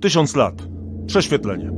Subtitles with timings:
[0.00, 0.54] Tysiąc lat.
[1.06, 1.72] Prześwietlenie.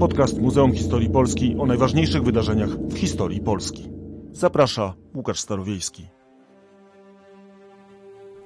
[0.00, 3.88] Podcast Muzeum Historii Polski o najważniejszych wydarzeniach w historii Polski.
[4.32, 6.06] Zaprasza Łukasz Starowiejski.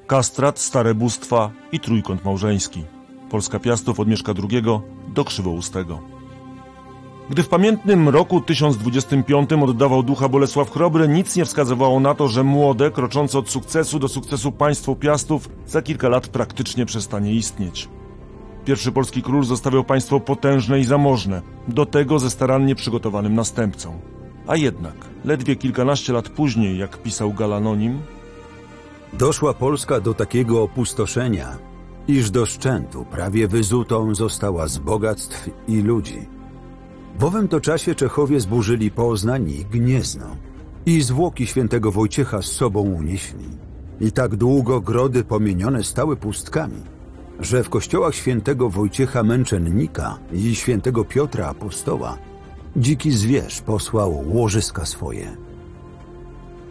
[0.06, 2.84] Kastrat, Stare Bóstwa i Trójkąt Małżeński.
[3.30, 4.62] Polska Piastów od Mieszka II
[5.14, 5.98] do Krzywoustego.
[7.30, 12.44] Gdy w pamiętnym roku 1025 oddawał ducha Bolesław Chrobry, nic nie wskazywało na to, że
[12.44, 17.88] młode, kroczące od sukcesu do sukcesu państwo Piastów za kilka lat praktycznie przestanie istnieć.
[18.64, 24.00] Pierwszy polski król zostawiał państwo potężne i zamożne, do tego ze starannie przygotowanym następcą.
[24.46, 24.94] A jednak,
[25.24, 27.98] ledwie kilkanaście lat później, jak pisał Galanonim,
[29.12, 31.58] Doszła Polska do takiego opustoszenia,
[32.08, 36.28] iż do szczętu prawie wyzutą została z bogactw i ludzi.
[37.18, 40.36] W owym to czasie Czechowie zburzyli Poznań i Gniezno
[40.86, 43.48] i zwłoki świętego Wojciecha z sobą unieśli.
[44.00, 46.82] I tak długo grody pomienione stały pustkami,
[47.40, 52.18] że w kościołach świętego Wojciecha Męczennika i świętego Piotra Apostoła
[52.76, 55.36] dziki zwierz posłał łożyska swoje.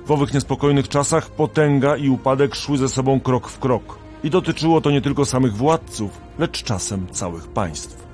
[0.05, 3.97] w owych niespokojnych czasach potęga i upadek szły ze sobą krok w krok.
[4.23, 8.07] I dotyczyło to nie tylko samych władców, lecz czasem całych państw.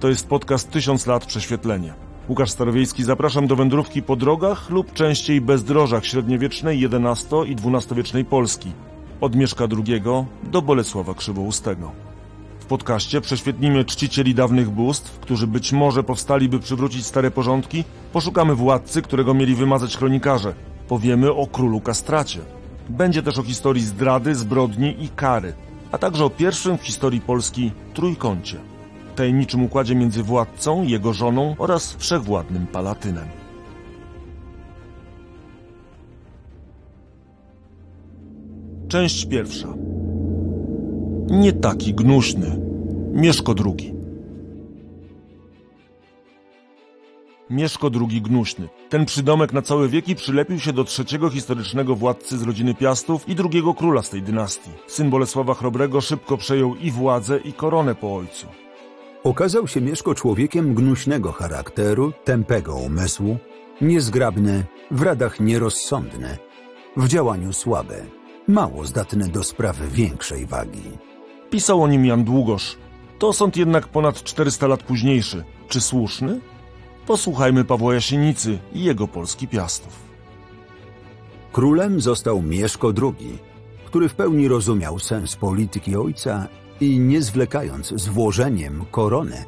[0.00, 1.94] To jest podcast Tysiąc lat prześwietlenie.
[2.28, 8.72] Łukasz Starowiejski, zapraszam do wędrówki po drogach lub częściej bezdrożach średniowiecznej XI i XII-wiecznej Polski.
[9.20, 10.02] Od Mieszka II
[10.42, 11.92] do Bolesława Krzywoustego.
[12.60, 17.84] W podcaście prześwietlimy czcicieli dawnych bóstw, którzy być może powstali, by przywrócić stare porządki.
[18.12, 20.54] Poszukamy władcy, którego mieli wymazać kronikarze.
[20.88, 22.40] Powiemy o królu kastracie.
[22.88, 25.54] Będzie też o historii zdrady, zbrodni i kary,
[25.92, 28.56] a także o pierwszym w historii Polski trójkącie.
[29.16, 33.28] Tajemniczym układzie między władcą, jego żoną oraz wszechwładnym palatynem.
[38.88, 39.68] Część pierwsza.
[41.30, 42.60] Nie taki gnuśny.
[43.12, 43.94] Mieszko II.
[47.50, 48.68] Mieszko II Gnuśny.
[48.88, 53.34] Ten przydomek na całe wieki przylepił się do trzeciego historycznego władcy z rodziny Piastów i
[53.34, 54.70] drugiego króla z tej dynastii.
[54.86, 58.46] Syn Bolesława Chrobrego szybko przejął i władzę, i koronę po ojcu.
[59.24, 63.36] Okazał się Mieszko człowiekiem gnuśnego charakteru, tępego umysłu,
[63.80, 66.36] niezgrabny, w radach nierozsądny,
[66.96, 68.15] w działaniu słaby,
[68.48, 70.82] mało zdatny do sprawy większej wagi.
[71.50, 72.76] Pisał o nim Jan Długosz.
[73.18, 75.44] To sąd jednak ponad 400 lat późniejszy.
[75.68, 76.40] Czy słuszny?
[77.06, 80.06] Posłuchajmy Pawła Jasienicy i jego Polski Piastów.
[81.52, 83.38] Królem został Mieszko II,
[83.84, 86.48] który w pełni rozumiał sens polityki ojca
[86.80, 89.44] i nie zwlekając z włożeniem korony,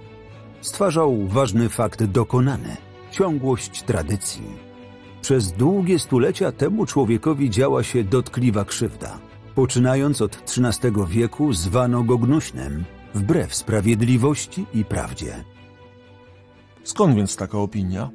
[0.60, 2.76] stwarzał ważny fakt dokonany
[3.10, 4.67] ciągłość tradycji.
[5.22, 9.18] Przez długie stulecia temu człowiekowi działa się dotkliwa krzywda.
[9.54, 12.84] Poczynając od XIII wieku zwano go gnuśnym,
[13.14, 15.44] wbrew sprawiedliwości i prawdzie.
[16.84, 18.10] Skąd więc taka opinia?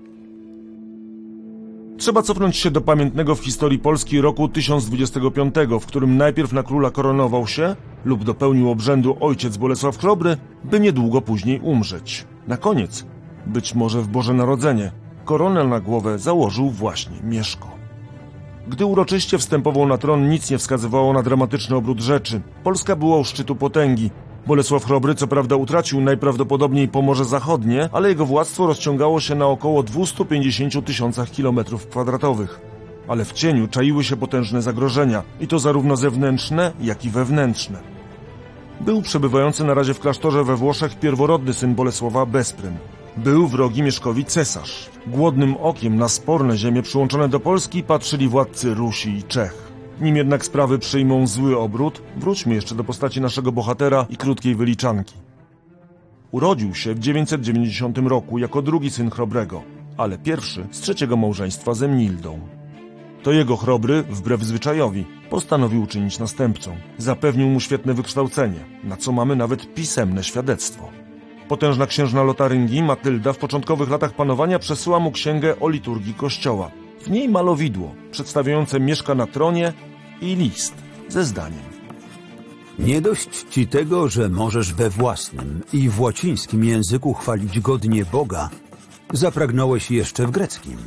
[1.97, 6.91] Trzeba cofnąć się do pamiętnego w historii Polski roku 1025, w którym najpierw na króla
[6.91, 7.75] koronował się
[8.05, 12.25] lub dopełnił obrzędu ojciec Bolesław Chrobry, by niedługo później umrzeć.
[12.47, 13.05] Na koniec,
[13.47, 14.91] być może w Boże Narodzenie,
[15.25, 17.67] koronę na głowę założył właśnie Mieszko.
[18.67, 22.41] Gdy uroczyście wstępował na tron, nic nie wskazywało na dramatyczny obrót rzeczy.
[22.63, 24.09] Polska była u szczytu potęgi.
[24.47, 29.83] Bolesław Chrobry co prawda utracił najprawdopodobniej Pomorze Zachodnie, ale jego władztwo rozciągało się na około
[29.83, 32.61] 250 tysiącach kilometrów kwadratowych.
[33.07, 37.79] Ale w cieniu czaiły się potężne zagrożenia, i to zarówno zewnętrzne, jak i wewnętrzne.
[38.81, 42.77] Był przebywający na razie w klasztorze we Włoszech pierworodny syn Bolesława Bezprym.
[43.17, 44.89] Był wrogi Mieszkowi cesarz.
[45.07, 49.71] Głodnym okiem na sporne ziemie przyłączone do Polski patrzyli władcy Rusi i Czech.
[50.01, 55.15] Nim jednak sprawy przyjmą zły obrót, wróćmy jeszcze do postaci naszego bohatera i krótkiej wyliczanki.
[56.31, 59.63] Urodził się w 990 roku jako drugi syn Chrobrego,
[59.97, 62.39] ale pierwszy z trzeciego małżeństwa z Emnildą.
[63.23, 66.75] To jego Chrobry, wbrew zwyczajowi, postanowił uczynić następcą.
[66.97, 71.02] Zapewnił mu świetne wykształcenie, na co mamy nawet pisemne świadectwo.
[71.53, 76.71] Potężna księżna Lotaryngii, Matylda, w początkowych latach panowania przesyła mu księgę o liturgii kościoła.
[77.01, 79.73] W niej malowidło, przedstawiające Mieszka na tronie
[80.21, 80.73] i list
[81.09, 81.63] ze zdaniem.
[82.79, 88.49] Nie dość ci tego, że możesz we własnym i w łacińskim języku chwalić godnie Boga,
[89.13, 90.77] zapragnąłeś jeszcze w greckim.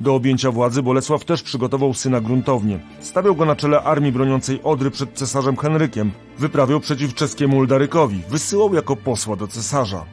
[0.00, 2.80] Do objęcia władzy Bolesław też przygotował syna gruntownie.
[3.00, 6.10] Stawiał go na czele armii broniącej Odry przed cesarzem Henrykiem.
[6.38, 8.22] Wyprawiał przeciw czeskiemu Uldarykowi.
[8.30, 10.04] Wysyłał jako posła do cesarza.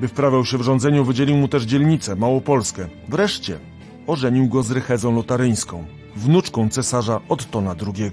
[0.00, 2.88] By wprawiał się w rządzeniu, wydzielił mu też dzielnicę, Małopolskę.
[3.08, 3.58] Wreszcie
[4.06, 5.84] ożenił go z Rychezą Lotaryńską,
[6.16, 8.10] wnuczką cesarza Ottona II.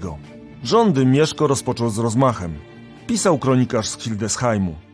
[0.64, 2.54] Rządy Mieszko rozpoczął z rozmachem.
[3.06, 4.85] pisał kronikarz z Hildesheimu.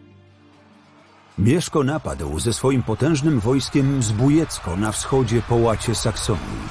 [1.39, 6.69] Mieszko napadł ze swoim potężnym wojskiem zbójecko na wschodzie po łacie Saksonii.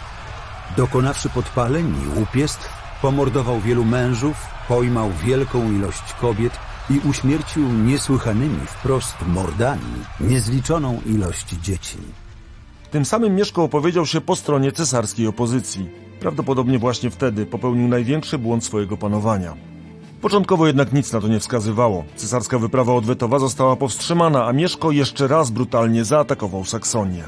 [0.77, 2.69] Dokonawszy podpaleń i łupiestw,
[3.01, 4.37] pomordował wielu mężów,
[4.67, 6.53] pojmał wielką ilość kobiet
[6.89, 11.97] i uśmiercił niesłychanymi wprost mordami niezliczoną ilość dzieci.
[12.91, 15.89] Tym samym Mieszko opowiedział się po stronie cesarskiej opozycji.
[16.19, 19.70] Prawdopodobnie właśnie wtedy popełnił największy błąd swojego panowania.
[20.21, 22.03] Początkowo jednak nic na to nie wskazywało.
[22.15, 27.23] Cesarska wyprawa odwetowa została powstrzymana, a Mieszko jeszcze raz brutalnie zaatakował Saksonię.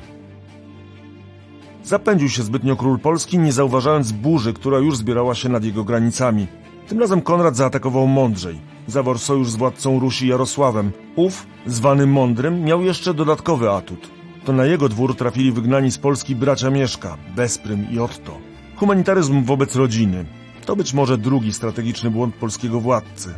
[1.84, 6.48] Zapędził się zbytnio król Polski, nie zauważając burzy, która już zbierała się nad jego granicami.
[6.88, 8.60] Tym razem Konrad zaatakował mądrzej.
[8.88, 10.92] Zawarł sojusz z władcą Rusi Jarosławem.
[11.16, 14.10] Ów, zwany Mądrym, miał jeszcze dodatkowy atut.
[14.46, 18.38] To na jego dwór trafili wygnani z Polski bracia Mieszka, Besprym i Otto.
[18.76, 20.26] Humanitaryzm wobec rodziny.
[20.66, 23.34] To być może drugi strategiczny błąd polskiego władcy.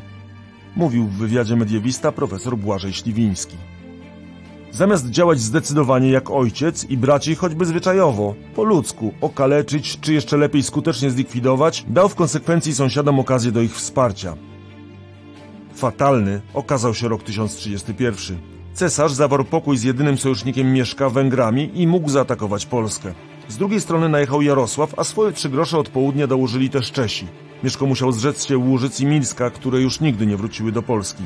[0.75, 3.57] Mówił w wywiadzie mediewista profesor Błażej Śliwiński.
[4.71, 10.63] Zamiast działać zdecydowanie jak ojciec i braci choćby zwyczajowo, po ludzku, okaleczyć czy jeszcze lepiej
[10.63, 14.35] skutecznie zlikwidować, dał w konsekwencji sąsiadom okazję do ich wsparcia.
[15.75, 18.37] Fatalny okazał się rok 1031.
[18.73, 23.13] Cesarz zawarł pokój z jedynym sojusznikiem Mieszka, Węgrami i mógł zaatakować Polskę.
[23.47, 27.27] Z drugiej strony najechał Jarosław, a swoje trzy grosze od południa dołożyli też Czesi.
[27.63, 31.23] Mieszko musiał zrzec się Łużyc i Milska, które już nigdy nie wróciły do Polski.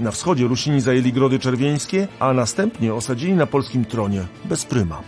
[0.00, 5.02] Na wschodzie Rusini zajęli Grody Czerwieńskie, a następnie osadzili na polskim tronie bez pryma.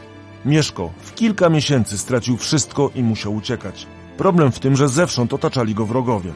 [0.45, 3.87] Mieszko w kilka miesięcy stracił wszystko i musiał uciekać.
[4.17, 6.33] Problem w tym, że zewsząd otaczali go wrogowie.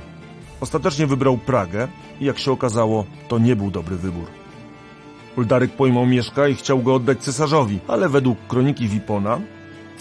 [0.61, 1.89] Ostatecznie wybrał Pragę
[2.21, 4.27] i jak się okazało, to nie był dobry wybór.
[5.37, 9.41] Uldaryk pojmał Mieszka i chciał go oddać cesarzowi, ale według kroniki Wipona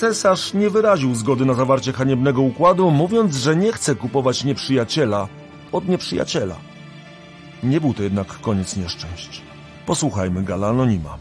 [0.02, 5.28] cesarz nie wyraził zgody na zawarcie haniebnego układu, mówiąc, że nie chce kupować nieprzyjaciela
[5.72, 6.56] od nieprzyjaciela.
[7.64, 9.42] Nie był to jednak koniec nieszczęść.
[9.86, 11.18] Posłuchajmy Gala Anonima.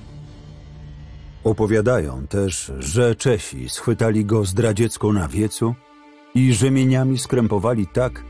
[1.44, 5.75] Opowiadają też, że Czesi schwytali go zdradziecko na wiecu
[6.35, 8.25] i rzemieniami skrępowali tak,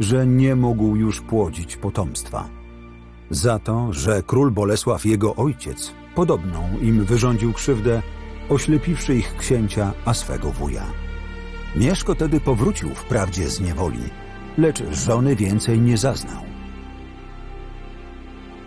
[0.00, 2.48] że nie mógł już płodzić potomstwa.
[3.30, 8.02] Za to, że król Bolesław, jego ojciec, podobną im wyrządził krzywdę,
[8.48, 10.86] oślepiwszy ich księcia, a swego wuja.
[11.76, 14.02] Mieszko tedy powrócił wprawdzie z niewoli,
[14.58, 16.42] lecz żony więcej nie zaznał.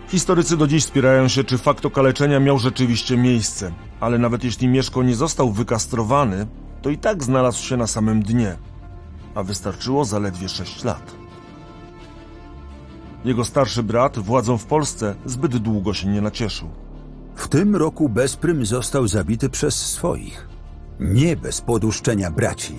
[0.08, 5.02] Historycy do dziś spierają się, czy fakt okaleczenia miał rzeczywiście miejsce, ale nawet jeśli Mieszko
[5.02, 6.46] nie został wykastrowany,
[6.82, 8.56] to i tak znalazł się na samym dnie,
[9.34, 11.14] a wystarczyło zaledwie 6 lat.
[13.24, 16.68] Jego starszy brat władzą w Polsce zbyt długo się nie nacieszył.
[17.34, 20.48] W tym roku Bezprym został zabity przez swoich.
[21.00, 22.74] Nie bez poduszczenia braci,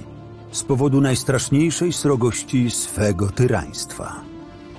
[0.51, 4.21] z powodu najstraszniejszej srogości swego tyraństwa.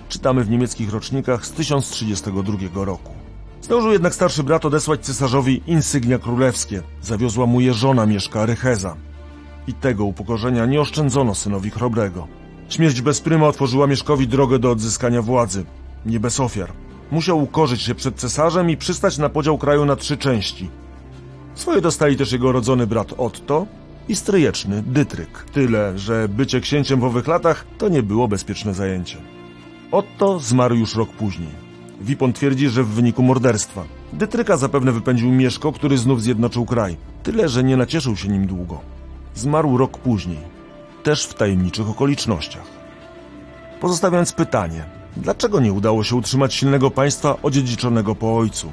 [0.08, 3.12] Czytamy w niemieckich rocznikach z 1032 roku.
[3.62, 6.82] Zdążył jednak starszy brat odesłać cesarzowi insygnia królewskie.
[7.02, 8.96] Zawiozła mu je żona Mieszka Rycheza.
[9.66, 12.28] I tego upokorzenia nie oszczędzono synowi Chrobrego.
[12.68, 15.64] Śmierć bezpryma otworzyła Mieszkowi drogę do odzyskania władzy.
[16.06, 16.72] Nie bez ofiar.
[17.12, 20.70] Musiał ukorzyć się przed cesarzem i przystać na podział kraju na trzy części.
[21.54, 23.66] Swoje dostali też jego rodzony brat Otto
[24.08, 25.44] i stryjeczny Dytryk.
[25.52, 29.18] Tyle, że bycie księciem w owych latach to nie było bezpieczne zajęcie.
[29.90, 31.48] Otto zmarł już rok później.
[32.00, 33.84] Wipon twierdzi, że w wyniku morderstwa.
[34.12, 36.96] Dytryka zapewne wypędził Mieszko, który znów zjednoczył kraj.
[37.22, 38.80] Tyle, że nie nacieszył się nim długo.
[39.34, 40.40] Zmarł rok później.
[41.02, 42.66] Też w tajemniczych okolicznościach.
[43.80, 48.70] Pozostawiając pytanie, dlaczego nie udało się utrzymać silnego państwa odziedziczonego po ojcu?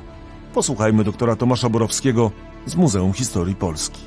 [0.54, 2.32] Posłuchajmy doktora Tomasza Borowskiego
[2.66, 4.02] z Muzeum Historii Polski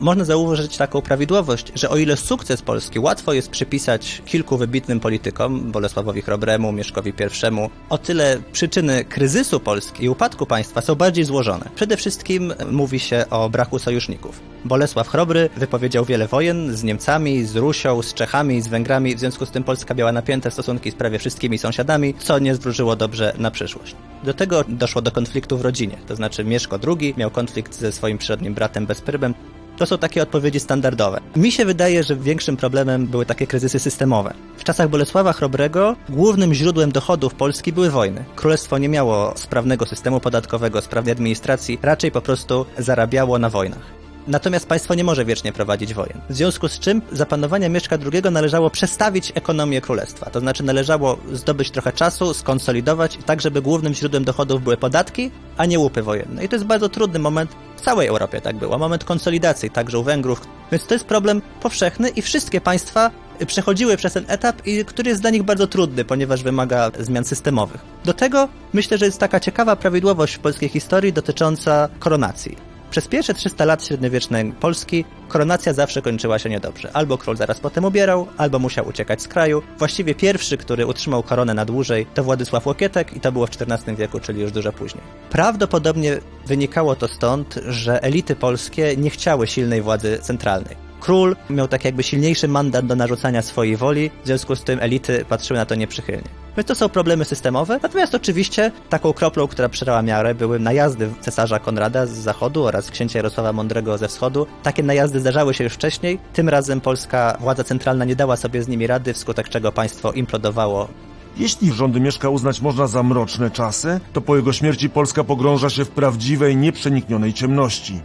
[0.00, 5.72] można zauważyć taką prawidłowość, że o ile sukces Polski łatwo jest przypisać kilku wybitnym politykom,
[5.72, 11.70] Bolesławowi Chrobremu, Mieszkowi I, o tyle przyczyny kryzysu Polski i upadku państwa są bardziej złożone.
[11.74, 14.40] Przede wszystkim mówi się o braku sojuszników.
[14.64, 19.46] Bolesław Chrobry wypowiedział wiele wojen z Niemcami, z Rusią, z Czechami, z Węgrami, w związku
[19.46, 23.50] z tym Polska miała napięte stosunki z prawie wszystkimi sąsiadami, co nie zwróżyło dobrze na
[23.50, 23.94] przyszłość.
[24.24, 28.18] Do tego doszło do konfliktu w rodzinie, to znaczy Mieszko II miał konflikt ze swoim
[28.18, 29.34] przyrodnim bratem Bezprybem,
[29.78, 31.20] to są takie odpowiedzi standardowe.
[31.36, 34.34] Mi się wydaje, że większym problemem były takie kryzysy systemowe.
[34.56, 38.24] W czasach Bolesława Chrobrego głównym źródłem dochodów Polski były wojny.
[38.36, 43.97] Królestwo nie miało sprawnego systemu podatkowego, sprawnej administracji, raczej po prostu zarabiało na wojnach.
[44.28, 46.20] Natomiast państwo nie może wiecznie prowadzić wojen.
[46.30, 50.30] W związku z czym za panowania Mieszka II należało przestawić ekonomię królestwa.
[50.30, 55.66] To znaczy należało zdobyć trochę czasu, skonsolidować, tak żeby głównym źródłem dochodów były podatki, a
[55.66, 56.44] nie łupy wojenne.
[56.44, 57.50] I to jest bardzo trudny moment.
[57.76, 58.78] W całej Europie tak było.
[58.78, 60.40] Moment konsolidacji, także u Węgrów.
[60.72, 63.10] Więc to jest problem powszechny i wszystkie państwa
[63.46, 67.80] przechodziły przez ten etap który jest dla nich bardzo trudny, ponieważ wymaga zmian systemowych.
[68.04, 72.67] Do tego myślę, że jest taka ciekawa prawidłowość w polskiej historii dotycząca koronacji.
[72.90, 76.90] Przez pierwsze 300 lat średniowiecznej Polski koronacja zawsze kończyła się niedobrze.
[76.92, 79.62] Albo król zaraz potem umierał, albo musiał uciekać z kraju.
[79.78, 83.96] Właściwie pierwszy, który utrzymał koronę na dłużej, to Władysław Łokietek i to było w XIV
[83.96, 85.04] wieku, czyli już dużo później.
[85.30, 90.87] Prawdopodobnie wynikało to stąd, że elity polskie nie chciały silnej władzy centralnej.
[91.00, 95.24] Król miał tak jakby silniejszy mandat do narzucania swojej woli, w związku z tym elity
[95.28, 96.28] patrzyły na to nieprzychylnie.
[96.56, 101.58] Więc to są problemy systemowe, natomiast oczywiście taką kroplą, która przerała miarę, były najazdy cesarza
[101.58, 104.46] Konrada z zachodu oraz księcia Jarosława Mądrego ze wschodu.
[104.62, 108.68] Takie najazdy zdarzały się już wcześniej, tym razem polska władza centralna nie dała sobie z
[108.68, 110.88] nimi rady, wskutek czego państwo implodowało
[111.36, 115.84] jeśli rządy Mieszka uznać można za mroczne czasy, to po jego śmierci Polska pogrąża się
[115.84, 118.00] w prawdziwej, nieprzeniknionej ciemności.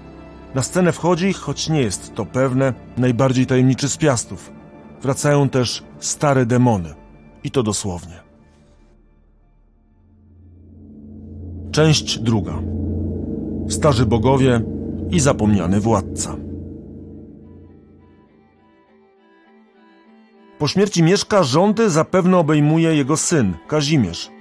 [0.55, 4.51] Na scenę wchodzi, choć nie jest to pewne, najbardziej tajemniczy z piastów.
[5.01, 6.93] Wracają też stare demony.
[7.43, 8.19] I to dosłownie.
[11.71, 12.53] Część druga.
[13.69, 14.61] Starzy bogowie
[15.11, 16.35] i zapomniany władca.
[20.59, 24.31] Po śmierci Mieszka rządy zapewne obejmuje jego syn, Kazimierz.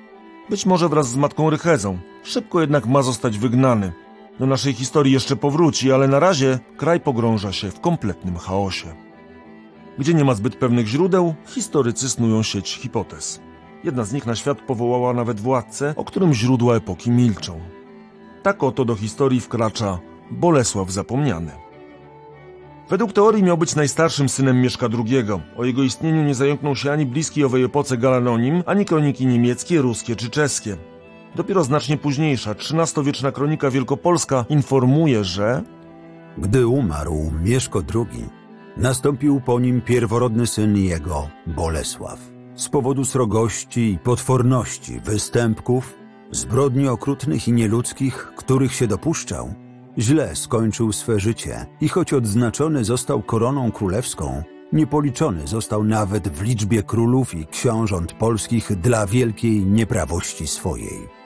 [0.50, 1.99] Być może wraz z matką Rychezą.
[2.23, 3.92] Szybko jednak ma zostać wygnany
[4.42, 8.94] do naszej historii jeszcze powróci, ale na razie kraj pogrąża się w kompletnym chaosie.
[9.99, 13.40] Gdzie nie ma zbyt pewnych źródeł, historycy snują sieć hipotez.
[13.84, 17.61] Jedna z nich na świat powołała nawet władcę, o którym źródła epoki milczą.
[18.42, 19.99] Tak oto do historii wkracza
[20.30, 21.52] Bolesław Zapomniany.
[22.90, 25.25] Według teorii miał być najstarszym synem Mieszka II.
[25.56, 30.16] O jego istnieniu nie zająknął się ani bliski owej epoce galanonim, ani kroniki niemieckie, ruskie
[30.16, 30.76] czy czeskie.
[31.34, 35.62] Dopiero znacznie późniejsza, XIII-wieczna kronika wielkopolska informuje, że
[36.38, 38.28] gdy umarł Mieszko II,
[38.76, 42.32] nastąpił po nim pierworodny syn jego, Bolesław.
[42.54, 45.94] Z powodu srogości i potworności występków,
[46.30, 49.54] zbrodni okrutnych i nieludzkich, których się dopuszczał,
[49.98, 56.82] źle skończył swe życie i choć odznaczony został koroną królewską, niepoliczony został nawet w liczbie
[56.82, 61.22] królów i książąt polskich dla wielkiej nieprawości swojej.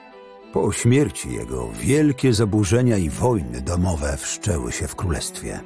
[0.57, 5.59] Po śmierci jego wielkie zaburzenia i wojny domowe wszczęły się w królestwie.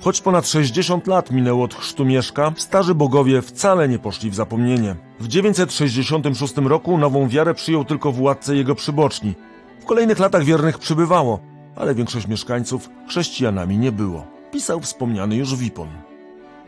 [0.00, 4.96] Choć ponad 60 lat minęło od chrztu Mieszka, starzy bogowie wcale nie poszli w zapomnienie.
[5.20, 9.34] W 966 roku nową wiarę przyjął tylko władcę jego przyboczni.
[9.80, 11.38] W kolejnych latach wiernych przybywało,
[11.76, 14.26] ale większość mieszkańców chrześcijanami nie było.
[14.52, 15.88] Pisał wspomniany już Wipon.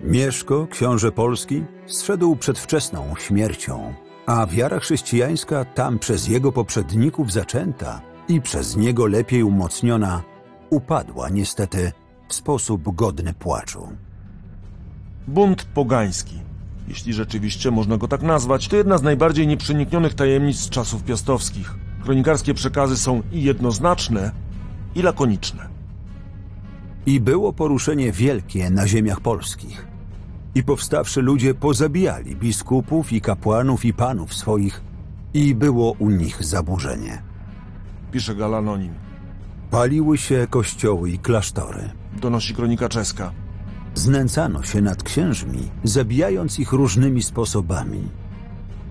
[0.01, 3.95] Mieszko, książę polski, zszedł przedwczesną śmiercią
[4.27, 10.23] a wiara chrześcijańska tam przez jego poprzedników zaczęta i przez niego lepiej umocniona,
[10.71, 11.93] upadła niestety
[12.29, 13.89] w sposób godny płaczu.
[15.29, 16.41] Bunt pogański,
[16.89, 21.75] jeśli rzeczywiście można go tak nazwać, to jedna z najbardziej nieprzeniknionych tajemnic z czasów piastowskich.
[22.03, 24.31] Kronikarskie przekazy są i jednoznaczne,
[24.95, 25.69] i lakoniczne.
[27.07, 29.94] I było poruszenie wielkie na ziemiach polskich
[30.55, 34.83] i powstawszy ludzie pozabijali biskupów i kapłanów i panów swoich
[35.35, 37.23] i było u nich zaburzenie.
[38.13, 38.95] Pisze Galanonim.
[39.71, 41.91] Paliły się kościoły i klasztory.
[42.21, 43.33] Donosi kronika czeska.
[43.95, 48.09] Znęcano się nad księżmi, zabijając ich różnymi sposobami.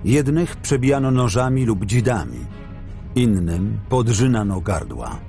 [0.05, 2.39] Jednych przebijano nożami lub dzidami,
[3.15, 5.19] innym podrzynano gardła,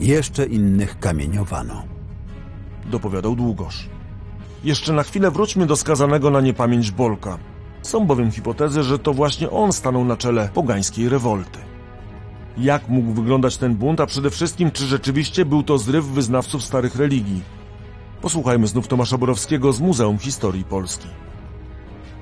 [0.00, 1.84] jeszcze innych kamieniowano.
[2.90, 3.88] Dopowiadał Długosz.
[4.64, 7.38] Jeszcze na chwilę wróćmy do skazanego na niepamięć Bolka.
[7.82, 11.58] Są bowiem hipotezy, że to właśnie on stanął na czele pogańskiej rewolty.
[12.56, 16.96] Jak mógł wyglądać ten bunt, a przede wszystkim, czy rzeczywiście był to zryw wyznawców starych
[16.96, 17.42] religii?
[18.22, 21.08] Posłuchajmy znów Tomasza Borowskiego z Muzeum Historii Polski.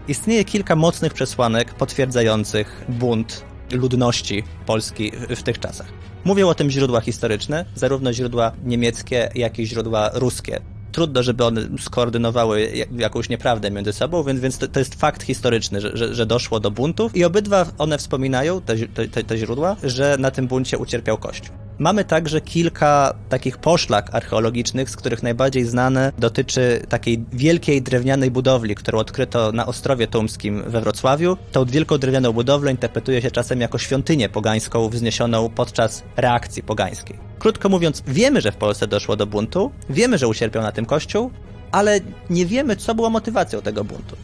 [0.09, 5.87] Istnieje kilka mocnych przesłanek potwierdzających bunt ludności Polski w tych czasach.
[6.25, 10.61] Mówią o tym źródła historyczne, zarówno źródła niemieckie, jak i źródła ruskie
[10.97, 15.81] trudno, żeby one skoordynowały jakąś nieprawdę między sobą, więc, więc to, to jest fakt historyczny,
[15.81, 20.17] że, że, że, doszło do buntów i obydwa one wspominają, te, te, te źródła, że
[20.19, 21.66] na tym buncie ucierpiał Kościół.
[21.79, 28.75] Mamy także kilka takich poszlak archeologicznych, z których najbardziej znane dotyczy takiej wielkiej drewnianej budowli,
[28.75, 31.37] którą odkryto na Ostrowie Tumskim we Wrocławiu.
[31.53, 37.19] Tą wielką drewnianą budowlę interpretuje się czasem jako świątynię pogańską wzniesioną podczas reakcji pogańskiej.
[37.39, 41.31] Krótko mówiąc, wiemy, że w Polsce doszło do buntu, wiemy, że ucierpiał na tym Kościół,
[41.73, 44.17] ale nie wiemy, co było motywacją tego buntu.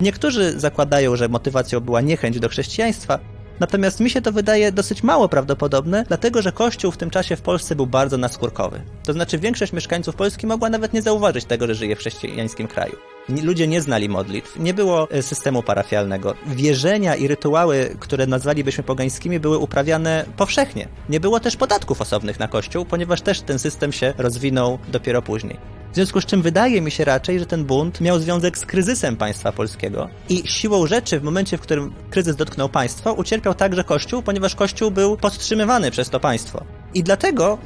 [0.00, 3.18] Niektórzy zakładają, że motywacją była niechęć do chrześcijaństwa,
[3.60, 7.42] Natomiast mi się to wydaje dosyć mało prawdopodobne, dlatego że Kościół w tym czasie w
[7.42, 8.80] Polsce był bardzo naskórkowy.
[9.04, 12.96] To znaczy większość mieszkańców Polski mogła nawet nie zauważyć tego, że żyje w chrześcijańskim kraju.
[13.42, 16.34] Ludzie nie znali modlitw, nie było e, systemu parafialnego.
[16.46, 20.88] Wierzenia i rytuały, które nazwalibyśmy pogańskimi, były uprawiane powszechnie.
[21.08, 25.79] Nie było też podatków osobnych na Kościół, ponieważ też ten system się rozwinął dopiero później.
[25.92, 29.16] W związku z czym wydaje mi się raczej, że ten bunt miał związek z kryzysem
[29.16, 34.22] państwa polskiego i siłą rzeczy w momencie, w którym kryzys dotknął państwo, ucierpiał także Kościół,
[34.22, 36.64] ponieważ Kościół był podtrzymywany przez to państwo.
[36.94, 37.58] I dlatego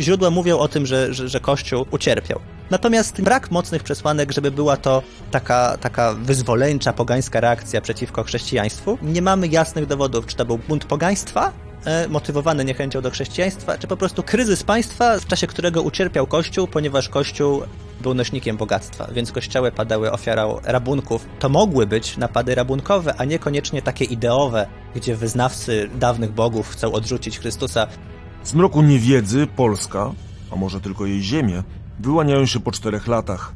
[0.00, 2.40] źródła mówią o tym, że, że, że Kościół ucierpiał.
[2.70, 8.98] Natomiast brak mocnych przesłanek, żeby była to taka, taka wyzwoleńcza, pogańska reakcja przeciwko chrześcijaństwu.
[9.02, 11.52] Nie mamy jasnych dowodów, czy to był bunt pogaństwa,
[12.08, 17.08] motywowany niechęcią do chrześcijaństwa, czy po prostu kryzys państwa, w czasie którego ucierpiał Kościół, ponieważ
[17.08, 17.62] Kościół
[18.00, 21.26] był nośnikiem bogactwa, więc kościoły padały ofiarą rabunków.
[21.38, 27.38] To mogły być napady rabunkowe, a niekoniecznie takie ideowe, gdzie wyznawcy dawnych bogów chcą odrzucić
[27.38, 27.86] Chrystusa.
[28.44, 30.12] Z mroku niewiedzy Polska,
[30.50, 31.62] a może tylko jej ziemię,
[32.00, 33.52] wyłaniają się po czterech latach.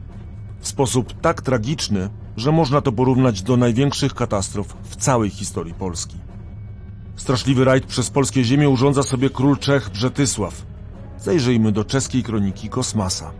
[0.61, 6.17] W sposób tak tragiczny, że można to porównać do największych katastrof w całej historii Polski.
[7.17, 10.67] Straszliwy rajd przez polskie ziemię urządza sobie król Czech Brzetysław.
[11.19, 13.33] Zajrzyjmy do czeskiej kroniki Kosmasa.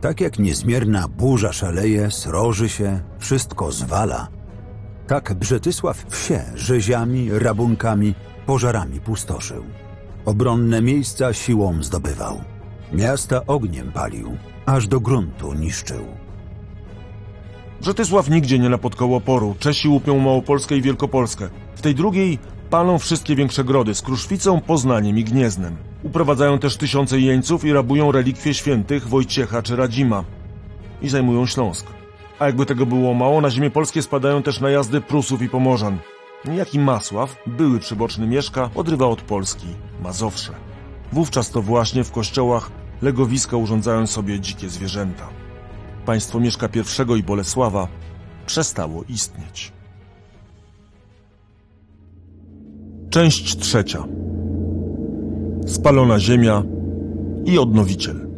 [0.00, 4.28] Tak jak niezmierna burza szaleje, sroży się, wszystko zwala.
[5.06, 8.14] Tak Brzetysław wsie rzeziami, rabunkami,
[8.46, 9.64] pożarami pustoszył.
[10.24, 12.40] Obronne miejsca siłą zdobywał.
[12.92, 16.04] Miasta ogniem palił, aż do gruntu niszczył.
[17.80, 19.54] Brzetysław nigdzie nie napotkał oporu.
[19.58, 21.48] Czesi łupią Małopolskę i Wielkopolskę.
[21.74, 22.38] W tej drugiej
[22.72, 25.76] palą wszystkie większe grody z Kruszwicą, Poznaniem i Gnieznem.
[26.02, 30.24] Uprowadzają też tysiące jeńców i rabują relikwie świętych Wojciecha czy Radzima.
[31.02, 31.86] I zajmują Śląsk.
[32.38, 35.98] A jakby tego było mało, na ziemię polskie spadają też najazdy Prusów i Pomorzan.
[36.44, 39.66] Niejaki Masław, były przyboczny Mieszka, odrywa od Polski
[40.02, 40.52] Mazowsze.
[41.12, 42.70] Wówczas to właśnie w kościołach
[43.02, 45.28] legowiska urządzają sobie dzikie zwierzęta.
[46.06, 47.88] Państwo Mieszka I i Bolesława
[48.46, 49.72] przestało istnieć.
[53.12, 54.04] Część trzecia.
[55.66, 56.62] Spalona ziemia
[57.44, 58.28] i odnowiciel.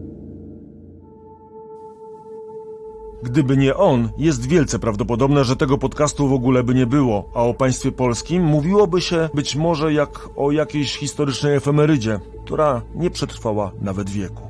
[3.23, 7.43] Gdyby nie on, jest wielce prawdopodobne, że tego podcastu w ogóle by nie było, a
[7.43, 13.73] o państwie polskim mówiłoby się być może jak o jakiejś historycznej efemerydzie, która nie przetrwała
[13.81, 14.43] nawet wieku.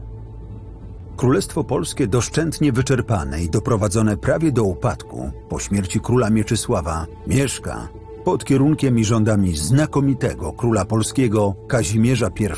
[1.16, 7.88] Królestwo Polskie doszczętnie wyczerpane i doprowadzone prawie do upadku po śmierci króla Mieczysława mieszka
[8.24, 12.48] pod kierunkiem i rządami znakomitego króla polskiego Kazimierza I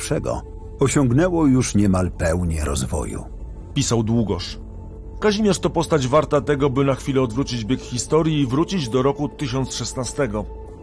[0.85, 3.24] osiągnęło już niemal pełnię rozwoju.
[3.74, 4.59] Pisał Długosz.
[5.20, 9.29] Kazimierz to postać warta tego, by na chwilę odwrócić bieg historii i wrócić do roku
[9.29, 10.29] 1016.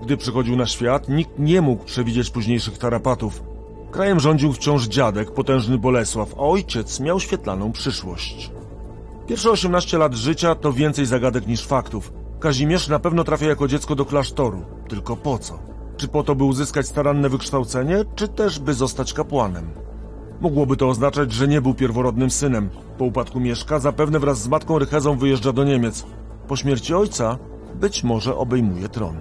[0.04, 3.44] Gdy przychodził na świat, nikt nie mógł przewidzieć późniejszych tarapatów.
[3.92, 8.52] Krajem rządził wciąż dziadek, potężny Bolesław, a ojciec miał świetlaną przyszłość.
[9.28, 12.23] Pierwsze 18 lat życia to więcej zagadek niż faktów.
[12.44, 14.62] Kazimierz na pewno trafia jako dziecko do klasztoru.
[14.88, 15.60] Tylko po co?
[15.98, 19.66] Czy po to, by uzyskać staranne wykształcenie, czy też by zostać kapłanem?
[20.42, 22.70] Mogłoby to oznaczać, że nie był pierworodnym synem.
[22.98, 26.06] Po upadku Mieszka zapewne wraz z matką Rychezą wyjeżdża do Niemiec.
[26.48, 27.38] Po śmierci ojca
[27.76, 29.16] być może obejmuje tron.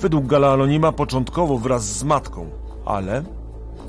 [0.00, 2.50] Według Gala Anonima początkowo wraz z matką,
[2.84, 3.24] ale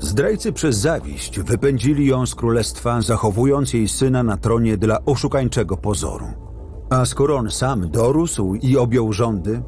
[0.00, 6.47] Zdrajcy przez zawiść wypędzili ją z królestwa, zachowując jej syna na tronie dla oszukańczego pozoru.
[6.90, 9.62] A skoro on sam dorósł i objął rządy,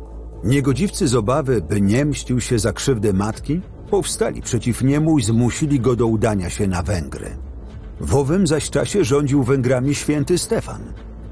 [0.45, 5.81] niegodziwcy z obawy, by nie mścił się za krzywdę matki, powstali przeciw niemu i zmusili
[5.81, 7.37] go do udania się na Węgry.
[8.01, 10.81] W owym zaś czasie rządził Węgrami święty Stefan.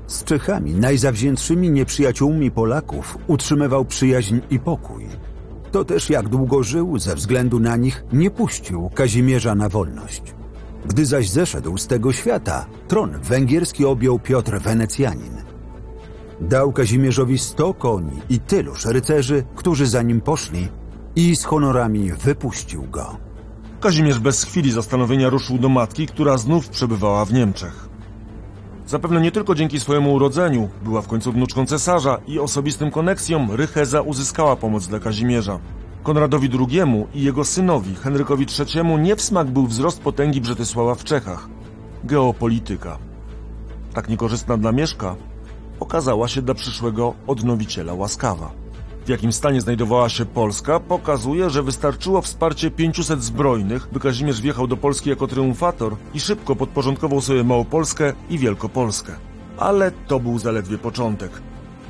[0.06, 5.06] Z Czechami, najzawziętszymi nieprzyjaciółmi Polaków, utrzymywał przyjaźń i pokój.
[5.72, 10.22] To też jak długo żył, ze względu na nich, nie puścił Kazimierza na wolność.
[10.86, 15.47] Gdy zaś zeszedł z tego świata, tron węgierski objął Piotr Wenecjanin.
[16.40, 20.68] Dał Kazimierzowi sto koni i tyluż rycerzy, którzy za nim poszli,
[21.16, 23.16] i z honorami wypuścił go.
[23.80, 27.88] Kazimierz bez chwili zastanowienia ruszył do matki, która znów przebywała w Niemczech.
[28.86, 34.00] Zapewne nie tylko dzięki swojemu urodzeniu, była w końcu wnuczką cesarza i osobistym koneksjom Rycheza
[34.00, 35.58] uzyskała pomoc dla Kazimierza.
[36.02, 41.04] Konradowi II i jego synowi, Henrykowi III, nie w smak był wzrost potęgi Brzetysława w
[41.04, 41.48] Czechach.
[42.04, 42.98] Geopolityka.
[43.94, 45.16] Tak niekorzystna dla Mieszka,
[45.80, 48.50] okazała się dla przyszłego odnowiciela łaskawa.
[49.08, 54.66] W jakim stanie znajdowała się Polska, pokazuje, że wystarczyło wsparcie 500 zbrojnych, by Kazimierz wjechał
[54.66, 59.12] do Polski jako triumfator i szybko podporządkował sobie Małopolskę i Wielkopolskę.
[59.58, 61.30] Ale to był zaledwie początek.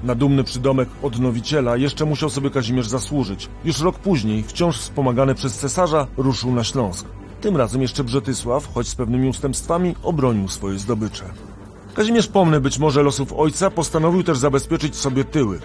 [0.05, 3.49] Na dumny przydomek odnowiciela jeszcze musiał sobie Kazimierz zasłużyć.
[3.65, 7.07] Już rok później, wciąż wspomagany przez cesarza, ruszył na Śląsk.
[7.41, 11.48] Tym razem jeszcze Brzetysław, choć z pewnymi ustępstwami, obronił swoje zdobycze.
[11.99, 15.61] Kazimierz pomny być może losów ojca postanowił też zabezpieczyć sobie tyły.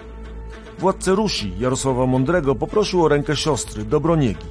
[0.78, 4.46] Władcę Rusi, Jarosława Mądrego, poprosił o rękę siostry, Dobroniegi.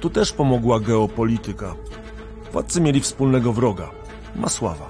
[0.00, 1.74] Tu też pomogła geopolityka.
[2.52, 3.90] Władcy mieli wspólnego wroga,
[4.36, 4.88] Masława.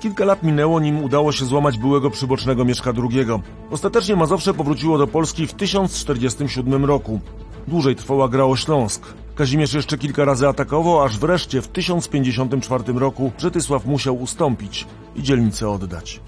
[0.00, 3.26] Kilka lat minęło, nim udało się złamać byłego przybocznego Mieszka II.
[3.70, 7.20] Ostatecznie Mazowsze powróciło do Polski w 1047 roku.
[7.68, 9.06] Dłużej trwała gra o Śląsk.
[9.38, 15.70] Kazimierz jeszcze kilka razy atakował, aż wreszcie w 1054 roku Brzytysław musiał ustąpić i dzielnicę
[15.70, 16.20] oddać.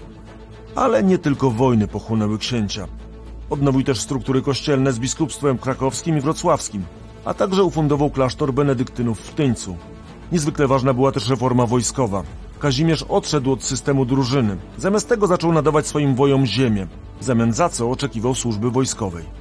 [0.75, 2.87] Ale nie tylko wojny pochłonęły księcia.
[3.49, 6.83] Odnowił też struktury kościelne z biskupstwem krakowskim i wrocławskim,
[7.25, 9.77] a także ufundował klasztor benedyktynów w Tyńcu.
[10.31, 12.23] Niezwykle ważna była też reforma wojskowa.
[12.59, 14.57] Kazimierz odszedł od systemu drużyny.
[14.77, 16.87] Zamiast tego zaczął nadawać swoim wojom ziemię,
[17.19, 19.40] w zamian za co oczekiwał służby wojskowej.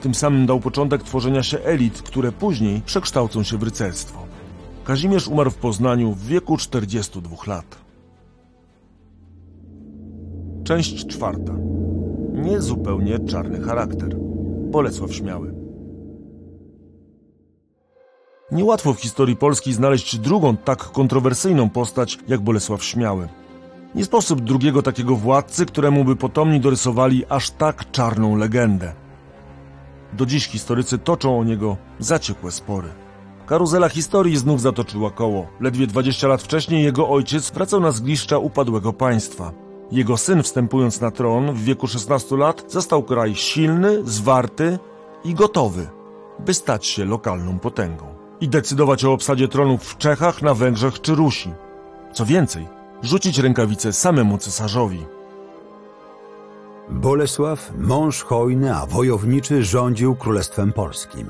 [0.00, 4.18] Tym samym dał początek tworzenia się elit, które później przekształcą się w rycerstwo.
[4.84, 7.78] Kazimierz umarł w Poznaniu w wieku 42 lat.
[10.64, 11.52] Część czwarta.
[12.32, 14.16] Niezupełnie czarny charakter.
[14.70, 15.54] Bolesław Śmiały.
[18.52, 23.28] Niełatwo w historii Polski znaleźć drugą tak kontrowersyjną postać jak Bolesław Śmiały.
[23.94, 29.07] Nie sposób drugiego takiego władcy, któremu by potomni dorysowali aż tak czarną legendę.
[30.12, 32.88] Do dziś historycy toczą o niego zaciekłe spory.
[33.46, 35.46] Karuzela historii znów zatoczyła koło.
[35.60, 39.52] Ledwie 20 lat wcześniej jego ojciec wracał na zgliszcza upadłego państwa.
[39.92, 44.78] Jego syn, wstępując na tron w wieku 16 lat, zastał kraj silny, zwarty
[45.24, 45.88] i gotowy,
[46.38, 48.06] by stać się lokalną potęgą.
[48.40, 51.50] I decydować o obsadzie tronów w Czechach, na Węgrzech czy Rusi.
[52.12, 52.68] Co więcej,
[53.02, 55.17] rzucić rękawice samemu cesarzowi.
[56.90, 61.26] Bolesław, mąż hojny, a wojowniczy, rządził Królestwem Polskim.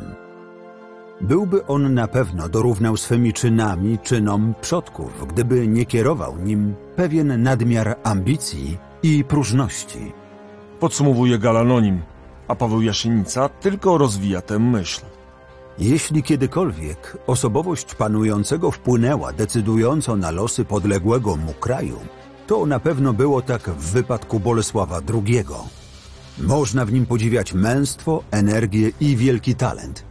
[1.21, 7.97] Byłby on na pewno dorównał swymi czynami czynom przodków, gdyby nie kierował nim pewien nadmiar
[8.03, 10.13] ambicji i próżności.
[10.81, 12.03] Podsumowuje Galanonim,
[12.49, 15.01] a Paweł Jasienica tylko rozwija tę myśl.
[15.79, 21.99] Jeśli kiedykolwiek osobowość panującego wpłynęła decydująco na losy podległego mu kraju,
[22.49, 25.45] to na pewno było tak w wypadku Bolesława II.
[26.39, 30.05] Można w nim podziwiać męstwo, energię i wielki talent,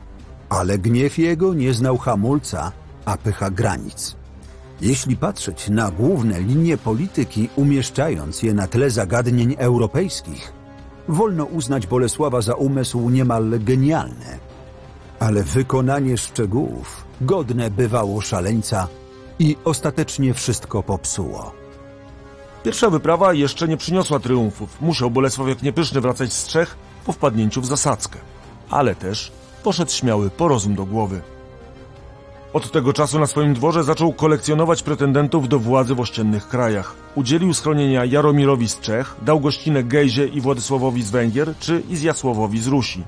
[0.49, 2.71] ale gniew jego nie znał hamulca,
[3.05, 4.15] a pycha granic.
[4.81, 10.53] Jeśli patrzeć na główne linie polityki, umieszczając je na tle zagadnień europejskich,
[11.07, 14.39] wolno uznać Bolesława za umysł niemal genialny,
[15.19, 18.87] ale wykonanie szczegółów godne bywało szaleńca
[19.39, 21.66] i ostatecznie wszystko popsuło.
[22.63, 24.81] Pierwsza wyprawa jeszcze nie przyniosła triumfów.
[24.81, 28.19] Musiał Bolesław jak niepyszny wracać z Czech po wpadnięciu w zasadzkę.
[28.69, 29.31] Ale też
[29.63, 31.21] poszedł śmiały po rozum do głowy.
[32.53, 36.95] Od tego czasu na swoim dworze zaczął kolekcjonować pretendentów do władzy w ościennych krajach.
[37.15, 42.67] Udzielił schronienia Jaromirowi z Czech, dał gościnę Gejzie i Władysławowi z Węgier czy Izjasławowi z
[42.67, 43.03] Rusi.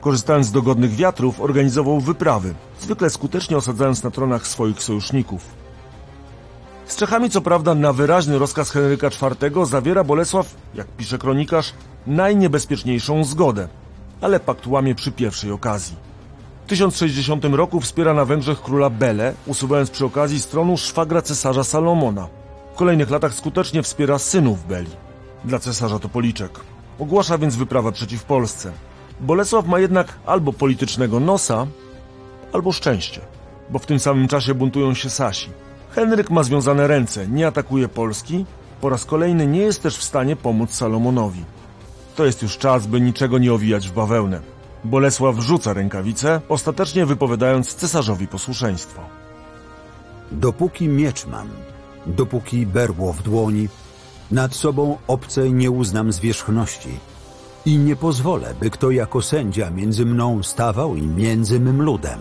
[0.00, 5.57] Korzystając z dogodnych wiatrów, organizował wyprawy, zwykle skutecznie osadzając na tronach swoich sojuszników.
[6.88, 11.72] Z Czechami, co prawda, na wyraźny rozkaz Henryka IV zawiera Bolesław, jak pisze kronikarz,
[12.06, 13.68] najniebezpieczniejszą zgodę,
[14.20, 15.96] ale pakt łamie przy pierwszej okazji.
[16.64, 21.64] W 1060 roku wspiera na Węgrzech króla Bele, usuwając przy okazji z tronu szwagra cesarza
[21.64, 22.28] Salomona.
[22.74, 24.90] W kolejnych latach skutecznie wspiera synów Beli.
[25.44, 26.60] Dla cesarza to policzek.
[26.98, 28.72] Ogłasza więc wyprawę przeciw Polsce.
[29.20, 31.66] Bolesław ma jednak albo politycznego nosa,
[32.52, 33.20] albo szczęście,
[33.70, 35.50] bo w tym samym czasie buntują się Sasi.
[35.90, 38.46] Henryk ma związane ręce, nie atakuje Polski,
[38.80, 41.44] po raz kolejny nie jest też w stanie pomóc Salomonowi.
[42.16, 44.40] To jest już czas, by niczego nie owijać w bawełnę.
[44.84, 49.02] Bolesław rzuca rękawice, ostatecznie wypowiadając cesarzowi posłuszeństwo.
[50.32, 51.48] Dopóki miecz mam,
[52.06, 53.68] dopóki berło w dłoni,
[54.30, 56.88] nad sobą obcej nie uznam zwierzchności
[57.66, 62.20] i nie pozwolę, by kto jako sędzia między mną stawał i między mym ludem.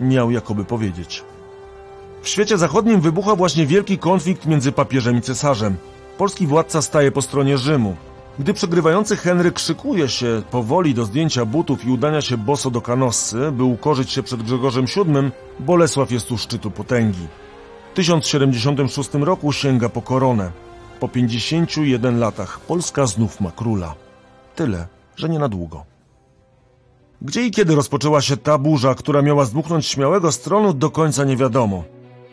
[0.00, 1.24] Miał jakoby powiedzieć.
[2.22, 5.76] W świecie zachodnim wybucha właśnie wielki konflikt między papieżem i cesarzem.
[6.18, 7.96] Polski władca staje po stronie Rzymu.
[8.38, 13.52] Gdy przegrywający Henryk szykuje się powoli do zdjęcia butów i udania się boso do Kanossy,
[13.52, 15.30] by ukorzyć się przed Grzegorzem VII,
[15.60, 17.26] Bolesław jest u szczytu potęgi.
[17.92, 20.50] W 1076 roku sięga po koronę.
[21.00, 23.94] Po 51 latach Polska znów ma króla.
[24.56, 25.84] Tyle, że nie na długo.
[27.22, 31.36] Gdzie i kiedy rozpoczęła się ta burza, która miała zdmuchnąć śmiałego stronu, do końca nie
[31.36, 31.84] wiadomo.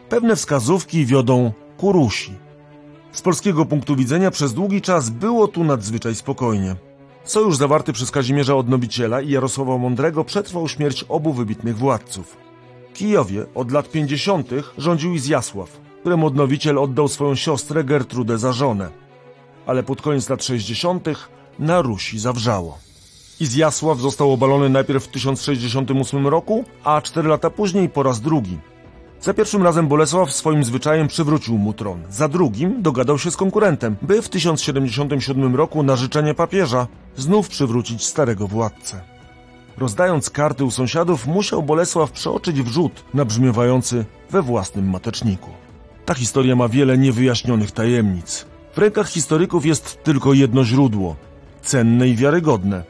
[0.10, 2.34] Pewne wskazówki wiodą ku Rusi.
[3.12, 6.76] Z polskiego punktu widzenia przez długi czas było tu nadzwyczaj spokojnie.
[7.24, 12.38] Sojusz zawarty przez Kazimierza Odnowiciela i Jarosława Mądrego przetrwał śmierć obu wybitnych władców.
[12.94, 14.50] Kijowie od lat 50.
[14.78, 15.80] rządził Izjasław.
[16.00, 18.90] któremu odnowiciel oddał swoją siostrę Gertrudę za żonę.
[19.66, 21.08] Ale pod koniec lat 60.
[21.60, 22.78] na Rusi zawrzało.
[23.40, 28.58] Izjasław został obalony najpierw w 1068 roku, a cztery lata później po raz drugi.
[29.22, 33.96] Za pierwszym razem Bolesław swoim zwyczajem przywrócił mu tron, za drugim dogadał się z konkurentem,
[34.02, 39.02] by w 1077 roku na życzenie papieża znów przywrócić starego władcę.
[39.78, 45.50] Rozdając karty u sąsiadów, musiał Bolesław przeoczyć wrzut nabrzmiewający we własnym mateczniku.
[46.06, 48.46] Ta historia ma wiele niewyjaśnionych tajemnic.
[48.74, 51.16] W rękach historyków jest tylko jedno źródło,
[51.62, 52.84] cenne i wiarygodne,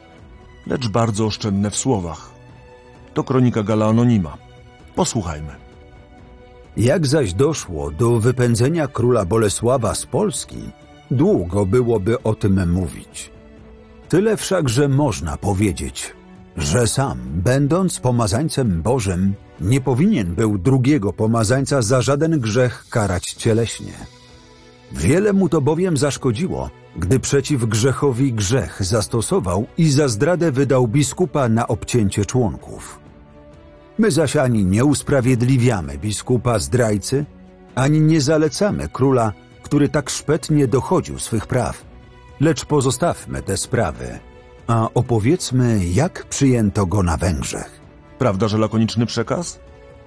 [0.66, 2.30] lecz bardzo oszczędne w słowach.
[3.14, 4.36] To kronika Gala Anonima.
[4.94, 5.67] Posłuchajmy.
[6.78, 10.58] Jak zaś doszło do wypędzenia króla Bolesława z Polski,
[11.10, 13.30] długo byłoby o tym mówić.
[14.08, 16.14] Tyle wszakże można powiedzieć,
[16.56, 23.92] że sam, będąc pomazańcem Bożym, nie powinien był drugiego pomazańca za żaden grzech karać cieleśnie.
[24.92, 31.48] Wiele mu to bowiem zaszkodziło, gdy przeciw grzechowi grzech zastosował i za zdradę wydał biskupa
[31.48, 33.07] na obcięcie członków.
[33.98, 37.24] My zaś ani nie usprawiedliwiamy biskupa zdrajcy,
[37.74, 39.32] ani nie zalecamy króla,
[39.62, 41.84] który tak szpetnie dochodził swych praw,
[42.40, 44.18] lecz pozostawmy te sprawy,
[44.66, 47.80] a opowiedzmy, jak przyjęto go na Węgrzech.
[48.18, 49.60] Prawda, że lakoniczny przekaz?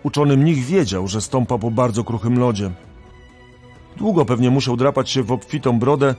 [0.03, 2.71] Uczony mnich wiedział, że stąpa po bardzo kruchym lodzie.
[3.97, 6.15] Długo pewnie musiał drapać się w obfitą brodę,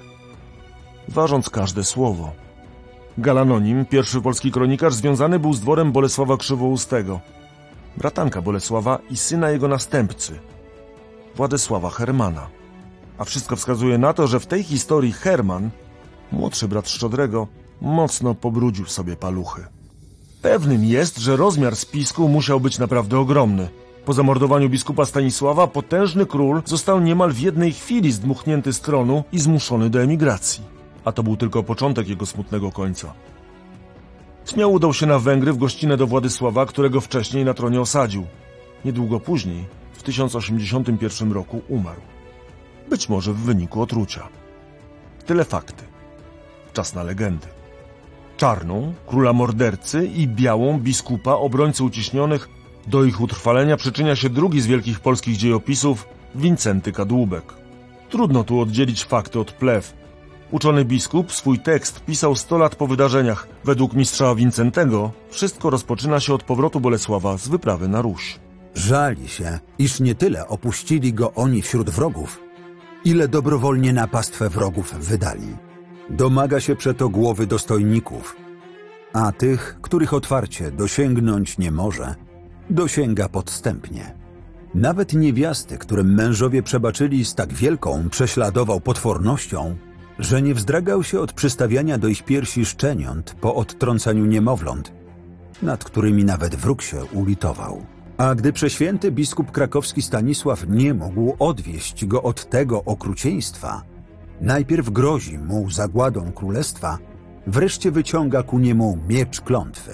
[1.09, 2.33] ważąc każde słowo.
[3.19, 7.21] Galanonim, pierwszy polski kronikarz, związany był z dworem Bolesława Krzywoustego,
[7.97, 10.39] bratanka Bolesława i syna jego następcy,
[11.37, 12.49] Władysława Hermana.
[13.19, 15.71] A wszystko wskazuje na to, że w tej historii Herman,
[16.33, 17.47] młodszy brat Szczodrego,
[17.81, 19.67] mocno pobrudził sobie paluchy.
[20.43, 23.69] Pewnym jest, że rozmiar spisku musiał być naprawdę ogromny.
[24.05, 29.39] Po zamordowaniu biskupa Stanisława potężny król został niemal w jednej chwili zdmuchnięty z tronu i
[29.39, 30.65] zmuszony do emigracji.
[31.05, 33.13] A to był tylko początek jego smutnego końca.
[34.47, 38.27] Śmiał udał się na Węgry w gościnę do Władysława, którego wcześniej na tronie osadził.
[38.85, 42.01] Niedługo później, w 1081 roku, umarł.
[42.91, 44.29] Być może w wyniku otrucia.
[45.27, 45.85] Tyle fakty.
[46.73, 47.47] Czas na legendy.
[48.37, 52.49] Czarną, króla mordercy i białą, biskupa, obrońcy uciśnionych,
[52.87, 57.45] do ich utrwalenia przyczynia się drugi z wielkich polskich dziejopisów, Wincenty Kadłubek.
[58.11, 59.95] Trudno tu oddzielić fakty od plew.
[60.53, 63.49] Uczony biskup swój tekst pisał 100 lat po wydarzeniach.
[63.65, 68.39] Według mistrza Wincentego wszystko rozpoczyna się od powrotu Bolesława z wyprawy na Ruś.
[68.75, 72.41] Żali się, iż nie tyle opuścili go oni wśród wrogów,
[73.05, 75.57] ile dobrowolnie na pastwę wrogów wydali.
[76.11, 78.37] Domaga się przeto głowy dostojników,
[79.13, 82.15] a tych, których otwarcie dosięgnąć nie może,
[82.71, 84.15] dosięga podstępnie.
[84.75, 89.77] Nawet niewiasty, którym mężowie przebaczyli z tak wielką, prześladował potwornością,
[90.23, 94.93] że nie wzdragał się od przystawiania do ich piersi szczeniąt po odtrącaniu niemowląt,
[95.63, 97.87] nad którymi nawet wróg się ulitował.
[98.17, 103.83] A gdy prześwięty biskup krakowski Stanisław nie mógł odwieść go od tego okrucieństwa,
[104.41, 106.99] najpierw grozi mu zagładą królestwa,
[107.47, 109.93] wreszcie wyciąga ku niemu miecz klątwy.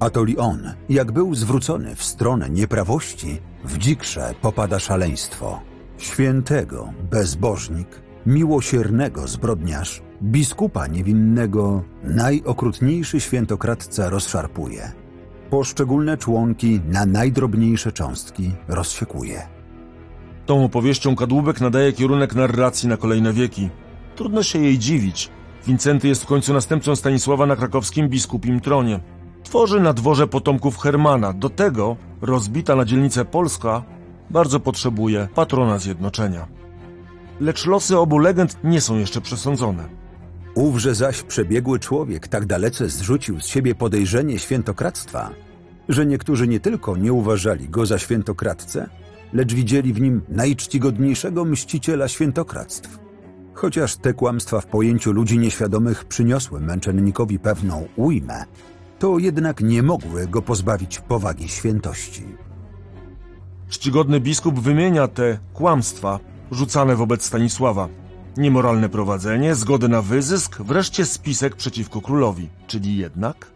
[0.00, 5.60] A to li on, jak był zwrócony w stronę nieprawości, w dzikrze popada szaleństwo.
[5.98, 7.88] Świętego bezbożnik,
[8.26, 14.92] miłosiernego zbrodniarz, biskupa niewinnego, najokrutniejszy świętokradca rozszarpuje.
[15.50, 19.42] Poszczególne członki na najdrobniejsze cząstki rozsiekuje.
[20.46, 23.70] Tą opowieścią Kadłubek nadaje kierunek narracji na kolejne wieki.
[24.16, 25.30] Trudno się jej dziwić.
[25.66, 29.00] Wincenty jest w końcu następcą Stanisława na krakowskim biskupim tronie.
[29.42, 31.32] Tworzy na dworze potomków Hermana.
[31.32, 33.82] Do tego rozbita na dzielnicę Polska
[34.30, 36.59] bardzo potrzebuje patrona zjednoczenia.
[37.40, 39.88] Lecz losy obu legend nie są jeszcze przesądzone.
[40.54, 45.30] Ówże zaś przebiegły człowiek tak dalece zrzucił z siebie podejrzenie świętokradztwa,
[45.88, 48.88] że niektórzy nie tylko nie uważali go za świętokradcę,
[49.32, 52.98] lecz widzieli w nim najczcigodniejszego mściciela świętokradztw.
[53.54, 58.44] Chociaż te kłamstwa w pojęciu ludzi nieświadomych przyniosły męczennikowi pewną ujmę,
[58.98, 62.24] to jednak nie mogły go pozbawić powagi świętości.
[63.68, 66.18] Czcigodny biskup wymienia te kłamstwa
[66.50, 67.88] rzucane wobec Stanisława.
[68.36, 72.48] Niemoralne prowadzenie, zgodę na wyzysk, wreszcie spisek przeciwko królowi.
[72.66, 73.46] Czyli jednak...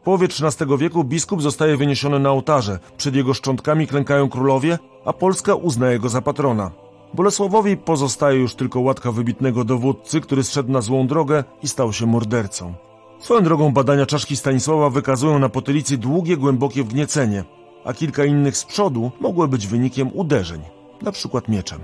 [0.00, 2.78] W połowie XIII wieku biskup zostaje wyniesiony na ołtarze.
[2.96, 6.70] Przed jego szczątkami klękają królowie, a Polska uznaje go za patrona.
[7.14, 12.06] Bolesławowi pozostaje już tylko łatka wybitnego dowódcy, który zszedł na złą drogę i stał się
[12.06, 12.74] mordercą.
[13.18, 17.44] Swoją drogą badania czaszki Stanisława wykazują na potylicy długie, głębokie wgniecenie,
[17.84, 20.60] a kilka innych z przodu mogły być wynikiem uderzeń,
[21.02, 21.80] na przykład mieczem.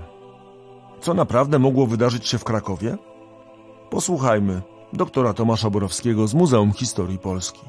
[1.01, 2.97] Co naprawdę mogło wydarzyć się w Krakowie?
[3.89, 4.61] Posłuchajmy
[4.93, 7.61] doktora Tomasza Borowskiego z Muzeum Historii Polski.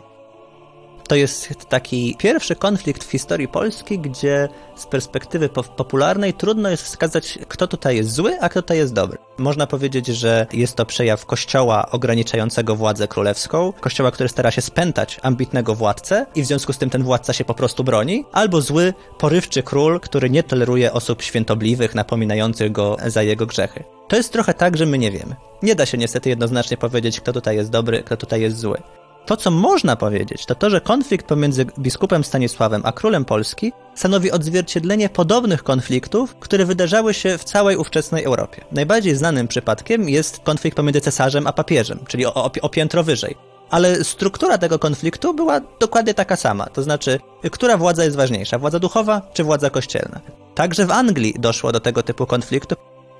[1.09, 7.39] To jest taki pierwszy konflikt w historii Polski, gdzie z perspektywy popularnej trudno jest wskazać,
[7.49, 9.19] kto tutaj jest zły, a kto tutaj jest dobry.
[9.39, 15.21] Można powiedzieć, że jest to przejaw kościoła ograniczającego władzę królewską, kościoła, który stara się spętać
[15.23, 18.95] ambitnego władcę i w związku z tym ten władca się po prostu broni, albo zły,
[19.19, 23.85] porywczy król, który nie toleruje osób świętobliwych, napominających go za jego grzechy.
[24.09, 25.37] To jest trochę tak, że my nie wiemy.
[25.63, 28.79] Nie da się niestety jednoznacznie powiedzieć, kto tutaj jest dobry, kto tutaj jest zły.
[29.27, 34.31] To, co można powiedzieć, to to, że konflikt pomiędzy biskupem Stanisławem a królem Polski stanowi
[34.31, 38.65] odzwierciedlenie podobnych konfliktów, które wydarzały się w całej ówczesnej Europie.
[38.73, 43.37] Najbardziej znanym przypadkiem jest konflikt pomiędzy cesarzem a papieżem, czyli o, o, o piętro wyżej.
[43.71, 48.79] Ale struktura tego konfliktu była dokładnie taka sama, to znaczy, która władza jest ważniejsza, władza
[48.79, 50.21] duchowa czy władza kościelna.
[50.55, 52.75] Także w Anglii doszło do tego typu konfliktu,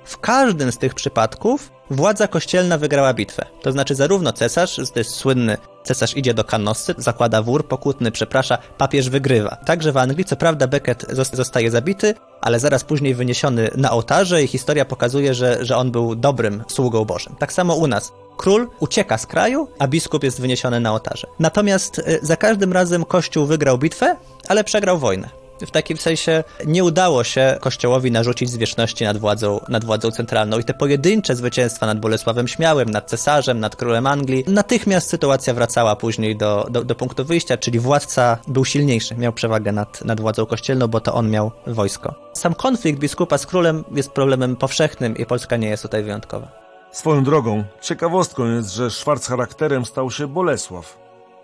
[0.05, 3.45] w każdym z tych przypadków władza kościelna wygrała bitwę.
[3.61, 8.57] To znaczy zarówno cesarz, to jest słynny cesarz idzie do Canossy, zakłada wór pokutny, przeprasza,
[8.77, 9.55] papież wygrywa.
[9.55, 14.47] Także w Anglii, co prawda Becket zostaje zabity, ale zaraz później wyniesiony na ołtarze i
[14.47, 17.35] historia pokazuje, że, że on był dobrym sługą Bożym.
[17.39, 18.11] Tak samo u nas.
[18.37, 21.27] Król ucieka z kraju, a biskup jest wyniesiony na ołtarze.
[21.39, 24.15] Natomiast y, za każdym razem Kościół wygrał bitwę,
[24.47, 25.44] ale przegrał wojnę.
[25.61, 30.63] W takim sensie nie udało się Kościołowi narzucić zwierzchności nad władzą, nad władzą centralną i
[30.63, 36.35] te pojedyncze zwycięstwa nad Bolesławem Śmiałym, nad cesarzem, nad królem Anglii, natychmiast sytuacja wracała później
[36.35, 40.87] do, do, do punktu wyjścia, czyli władca był silniejszy, miał przewagę nad, nad władzą kościelną,
[40.87, 42.15] bo to on miał wojsko.
[42.33, 46.65] Sam konflikt biskupa z królem jest problemem powszechnym i Polska nie jest tutaj wyjątkowa.
[46.91, 50.97] Swoją drogą, ciekawostką jest, że szwarc charakterem stał się Bolesław,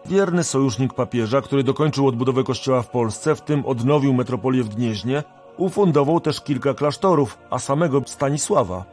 [0.06, 5.24] Wierny sojusznik papieża, który dokończył odbudowę kościoła w Polsce, w tym odnowił metropolię w Gnieźnie,
[5.58, 8.86] ufundował też kilka klasztorów, a samego Stanisława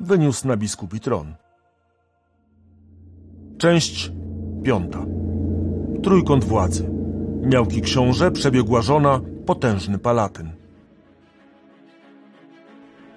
[0.00, 1.34] wyniósł na biskupi tron.
[3.58, 4.12] Część
[4.64, 4.98] piąta.
[6.02, 6.90] Trójkąt władzy.
[7.42, 10.50] Miałki książę, przebiegła żona, potężny palatyn.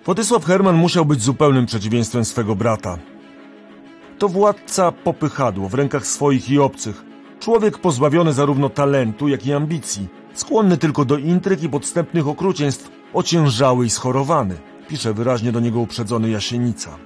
[0.06, 2.98] Władysław Herman musiał być zupełnym przeciwieństwem swego brata.
[4.20, 7.06] To władca popychadło w rękach swoich i obcych,
[7.46, 13.86] Człowiek pozbawiony zarówno talentu, jak i ambicji, skłonny tylko do intryg i podstępnych okrucieństw, ociężały
[13.86, 14.56] i schorowany,
[14.88, 16.98] pisze wyraźnie do niego uprzedzony Jasienica.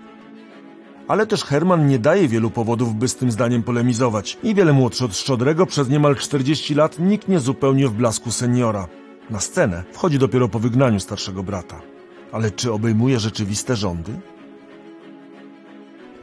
[1.08, 4.38] Ale też Herman nie daje wielu powodów, by z tym zdaniem polemizować.
[4.44, 8.88] I wiele młodszy od Szczodrego, przez niemal 40 lat nikt nie zupełnie w blasku seniora.
[9.30, 11.82] Na scenę wchodzi dopiero po wygnaniu starszego brata.
[12.32, 14.20] Ale czy obejmuje rzeczywiste rządy?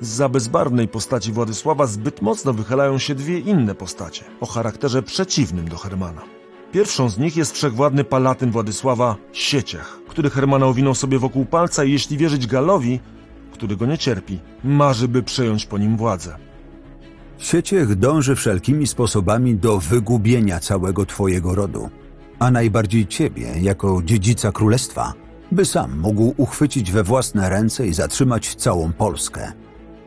[0.01, 5.77] Za bezbarwnej postaci Władysława zbyt mocno wychylają się dwie inne postacie o charakterze przeciwnym do
[5.77, 6.23] Hermana.
[6.73, 11.93] Pierwszą z nich jest wszechwładny palatyn Władysława Sieciech, który Hermana owinął sobie wokół palca i
[11.93, 13.01] jeśli wierzyć Galowi,
[13.53, 16.37] który go nie cierpi, marzy by przejąć po nim władzę.
[17.39, 21.91] Sieciech dąży wszelkimi sposobami do wygubienia całego twojego rodu,
[22.39, 25.13] a najbardziej ciebie jako dziedzica królestwa,
[25.53, 29.53] by sam mógł uchwycić we własne ręce i zatrzymać całą Polskę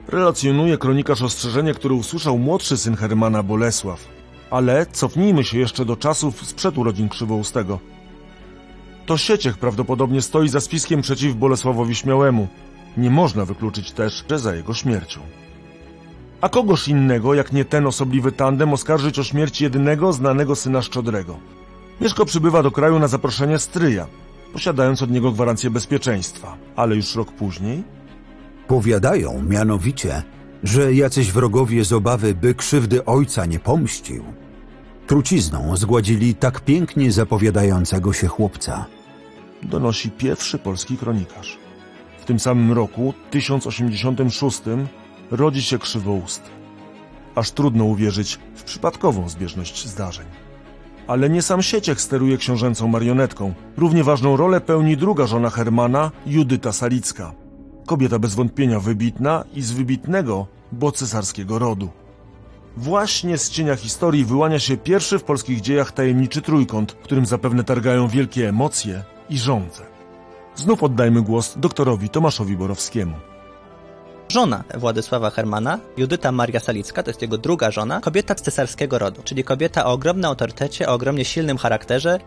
[0.09, 4.07] relacjonuje kronikarz ostrzeżenie, które usłyszał młodszy syn Hermana Bolesław.
[4.51, 7.79] Ale cofnijmy się jeszcze do czasów sprzed urodzin Krzywoustego.
[9.05, 12.47] To Sieciech prawdopodobnie stoi za spiskiem przeciw Bolesławowi Śmiałemu.
[12.97, 15.19] Nie można wykluczyć też, że za jego śmiercią.
[16.41, 21.37] A kogoż innego, jak nie ten osobliwy tandem, oskarżyć o śmierć jedynego znanego syna Szczodrego.
[22.01, 24.07] Mieszko przybywa do kraju na zaproszenie stryja,
[24.53, 26.57] posiadając od niego gwarancję bezpieczeństwa.
[26.75, 27.83] Ale już rok później
[28.69, 30.23] Powiadają mianowicie,
[30.63, 34.23] że jacyś wrogowie z obawy, by krzywdy ojca nie pomścił,
[35.07, 38.85] trucizną zgładzili tak pięknie zapowiadającego się chłopca.
[39.63, 41.57] Donosi pierwszy polski kronikarz.
[42.19, 44.61] W tym samym roku, 1086,
[45.31, 46.41] rodzi się Krzywoust.
[47.35, 50.25] Aż trudno uwierzyć w przypadkową zbieżność zdarzeń.
[51.07, 53.53] Ale nie sam Sieciech steruje książęcą marionetką.
[53.77, 57.48] Równie ważną rolę pełni druga żona Hermana, Judyta Salicka
[57.89, 61.89] kobieta bez wątpienia wybitna i z wybitnego, bo cesarskiego rodu.
[62.77, 68.07] Właśnie z cienia historii wyłania się pierwszy w polskich dziejach tajemniczy trójkąt, którym zapewne targają
[68.07, 69.83] wielkie emocje i żądze.
[70.55, 73.15] Znów oddajmy głos doktorowi Tomaszowi Borowskiemu.
[74.29, 79.43] Żona Władysława Hermana, Judyta Maria Salicka, to jest jego druga żona, kobieta cesarskiego rodu, czyli
[79.43, 82.19] kobieta o ogromnym autorytecie, o ogromnie silnym charakterze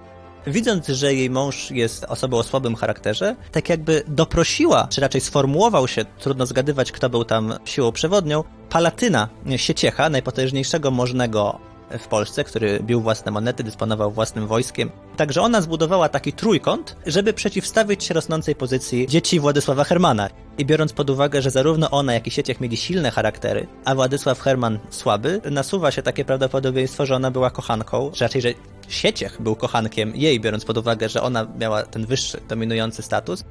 [0.47, 5.89] Widząc, że jej mąż jest osobą o słabym charakterze, tak jakby doprosiła, czy raczej sformułował
[5.89, 12.81] się, trudno zgadywać, kto był tam siłą przewodnią, palatyna Sieciecha, najpotężniejszego możnego w Polsce, który
[12.81, 14.91] bił własne monety, dysponował własnym wojskiem.
[15.17, 20.29] Także ona zbudowała taki trójkąt, żeby przeciwstawić się rosnącej pozycji dzieci Władysława Hermana.
[20.59, 24.41] I biorąc pod uwagę, że zarówno ona, jak i Sieciech mieli silne charaktery, a Władysław
[24.41, 28.49] Herman słaby, nasuwa się takie prawdopodobieństwo, że ona była kochanką, czy raczej, że
[28.89, 33.45] Sieciech był kochankiem jej, biorąc pod uwagę, że ona miała ten wyższy, dominujący status.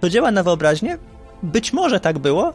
[0.00, 0.98] To działa na wyobraźnię?
[1.42, 2.52] Być może tak było,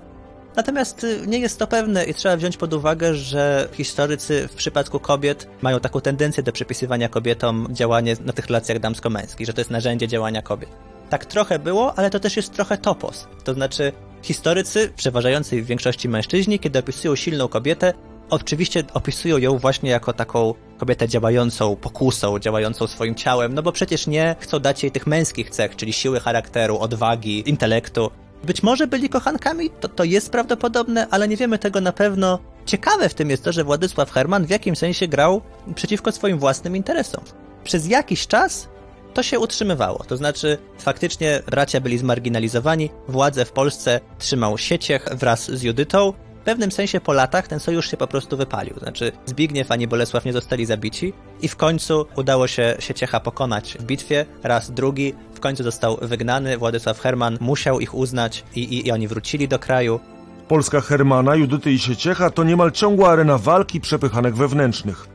[0.55, 4.99] Natomiast y, nie jest to pewne i trzeba wziąć pod uwagę, że historycy w przypadku
[4.99, 9.71] kobiet mają taką tendencję do przypisywania kobietom działanie na tych relacjach damsko-męskich, że to jest
[9.71, 10.69] narzędzie działania kobiet.
[11.09, 13.27] Tak trochę było, ale to też jest trochę topos.
[13.43, 13.91] To znaczy,
[14.21, 17.93] historycy, w przeważającej w większości mężczyźni, kiedy opisują silną kobietę,
[18.29, 24.07] oczywiście opisują ją właśnie jako taką kobietę działającą pokusą, działającą swoim ciałem, no bo przecież
[24.07, 28.11] nie chcą dać jej tych męskich cech, czyli siły charakteru, odwagi, intelektu.
[28.43, 32.39] Być może byli kochankami, to, to jest prawdopodobne, ale nie wiemy tego na pewno.
[32.65, 35.41] Ciekawe w tym jest to, że Władysław Herman w jakimś sensie grał
[35.75, 37.23] przeciwko swoim własnym interesom.
[37.63, 38.67] Przez jakiś czas
[39.13, 40.03] to się utrzymywało.
[40.03, 46.13] To znaczy, faktycznie bracia byli zmarginalizowani, władzę w Polsce trzymał Sieciech wraz z Judytą.
[46.45, 48.79] Pewnym sensie po latach ten sojusz się po prostu wypalił.
[48.79, 53.83] Znaczy, Zbigniew ani Bolesław nie zostali zabici i w końcu udało się Sieciecha pokonać w
[53.83, 55.13] bitwie, raz, drugi.
[55.33, 59.59] W końcu został wygnany, Władysław Herman musiał ich uznać i, i, i oni wrócili do
[59.59, 59.99] kraju.
[60.47, 65.07] Polska Hermana, Judyty i Sieciecha to niemal ciągła arena walki przepychanek wewnętrznych.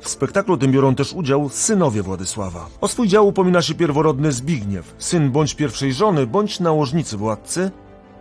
[0.00, 2.68] W spektaklu tym biorą też udział synowie Władysława.
[2.80, 7.70] O swój dział upomina się pierworodny Zbigniew, syn bądź pierwszej żony, bądź nałożnicy władcy,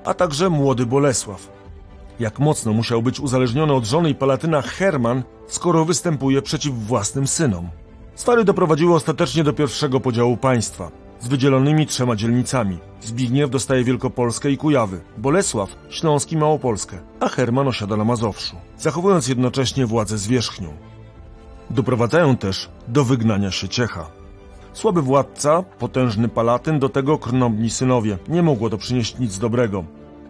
[0.05, 1.57] a także młody Bolesław.
[2.20, 7.70] Jak mocno musiał być uzależniony od żony i palatyna Herman, skoro występuje przeciw własnym synom.
[8.15, 12.78] Swary doprowadziły ostatecznie do pierwszego podziału państwa, z wydzielonymi trzema dzielnicami.
[13.01, 19.28] Zbigniew dostaje Wielkopolskę i Kujawy, Bolesław Śląski i Małopolskę, a Herman osiada na Mazowszu, zachowując
[19.28, 20.74] jednocześnie władzę zwierzchnią.
[21.70, 24.09] Doprowadzają też do wygnania się Ciecha.
[24.74, 28.18] Słaby władca, potężny palatyn, do tego krnąbni synowie.
[28.28, 29.84] Nie mogło to przynieść nic dobrego.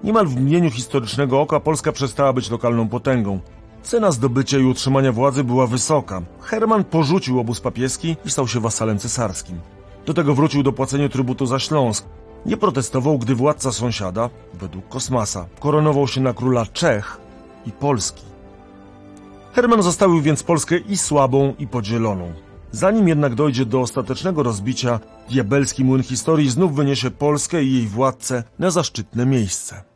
[0.03, 3.39] Niemal w mgnieniu historycznego oka Polska przestała być lokalną potęgą.
[3.83, 6.21] Cena zdobycia i utrzymania władzy była wysoka.
[6.41, 9.59] Herman porzucił obóz papieski i stał się wasalem cesarskim.
[10.05, 12.05] Do tego wrócił do płacenia trybutu za Śląsk.
[12.45, 17.17] Nie protestował, gdy władca sąsiada, według Kosmasa, koronował się na króla Czech
[17.65, 18.23] i Polski.
[19.53, 22.33] Herman zostawił więc Polskę i słabą, i podzieloną.
[22.71, 28.43] Zanim jednak dojdzie do ostatecznego rozbicia, diabelski młyn historii znów wyniesie Polskę i jej władcę
[28.59, 29.86] na zaszczytne miejsce.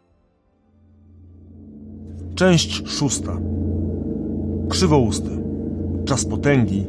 [2.36, 3.38] Część szósta.
[4.70, 5.30] Krzywousty.
[6.06, 6.86] Czas potęgi,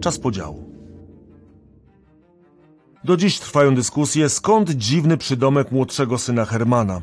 [0.00, 0.64] czas podziału.
[3.04, 7.00] Do dziś trwają dyskusje, skąd dziwny przydomek młodszego syna Hermana.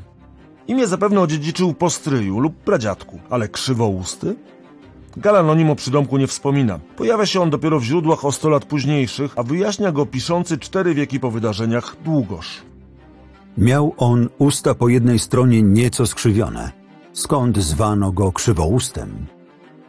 [0.68, 4.36] Imię zapewne odziedziczył po stryju lub pradziadku, ale krzywousty?
[5.18, 6.80] Galanonim o przydomku nie wspomina.
[6.98, 10.94] Pojawia się on dopiero w źródłach o 100 lat późniejszych, a wyjaśnia go piszący cztery
[10.94, 12.62] wieki po wydarzeniach Długosz.
[13.58, 16.72] Miał on usta po jednej stronie nieco skrzywione,
[17.20, 19.26] skąd zwano go krzywoustem.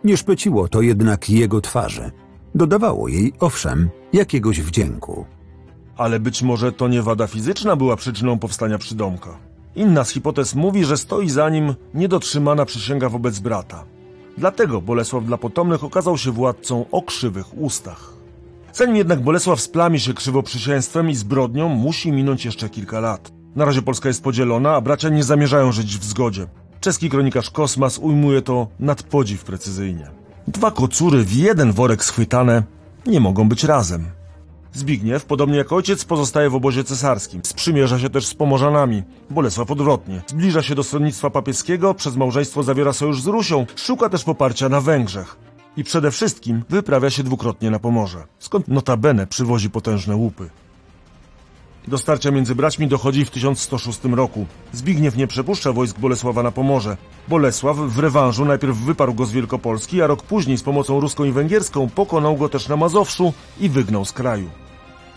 [0.04, 2.10] Nie szpeciło to jednak jego twarzy.
[2.54, 5.26] Dodawało jej, owszem, jakiegoś wdzięku.
[5.96, 9.38] Ale być może to nie wada fizyczna była przyczyną powstania przydomka.
[9.76, 13.84] Inna z hipotez mówi, że stoi za nim niedotrzymana przysięga wobec brata.
[14.38, 18.12] Dlatego Bolesław dla potomnych okazał się władcą o krzywych ustach.
[18.72, 23.32] Zanim jednak Bolesław splami się krzywoprzysięstwem i zbrodnią, musi minąć jeszcze kilka lat.
[23.56, 26.46] Na razie Polska jest podzielona, a bracia nie zamierzają żyć w zgodzie.
[26.80, 30.10] Czeski kronikarz Kosmas ujmuje to nad podziw precyzyjnie.
[30.48, 32.62] Dwa kocury w jeden worek schwytane
[33.06, 34.04] nie mogą być razem.
[34.72, 37.40] Zbigniew, podobnie jak ojciec, pozostaje w obozie cesarskim.
[37.44, 39.02] Sprzymierza się też z Pomorzanami.
[39.30, 40.22] Bolesław odwrotnie.
[40.26, 44.80] Zbliża się do stronnictwa papieskiego, przez małżeństwo zawiera sojusz z Rusią, szuka też poparcia na
[44.80, 45.36] Węgrzech.
[45.76, 50.50] I przede wszystkim wyprawia się dwukrotnie na Pomorze, skąd notabene przywozi potężne łupy.
[51.90, 54.46] Do starcia między braćmi dochodzi w 1106 roku.
[54.72, 56.96] Zbigniew nie przepuszcza wojsk Bolesława na Pomorze.
[57.28, 61.32] Bolesław w rewanżu najpierw wyparł go z Wielkopolski, a rok później z pomocą ruską i
[61.32, 64.50] węgierską pokonał go też na Mazowszu i wygnał z kraju.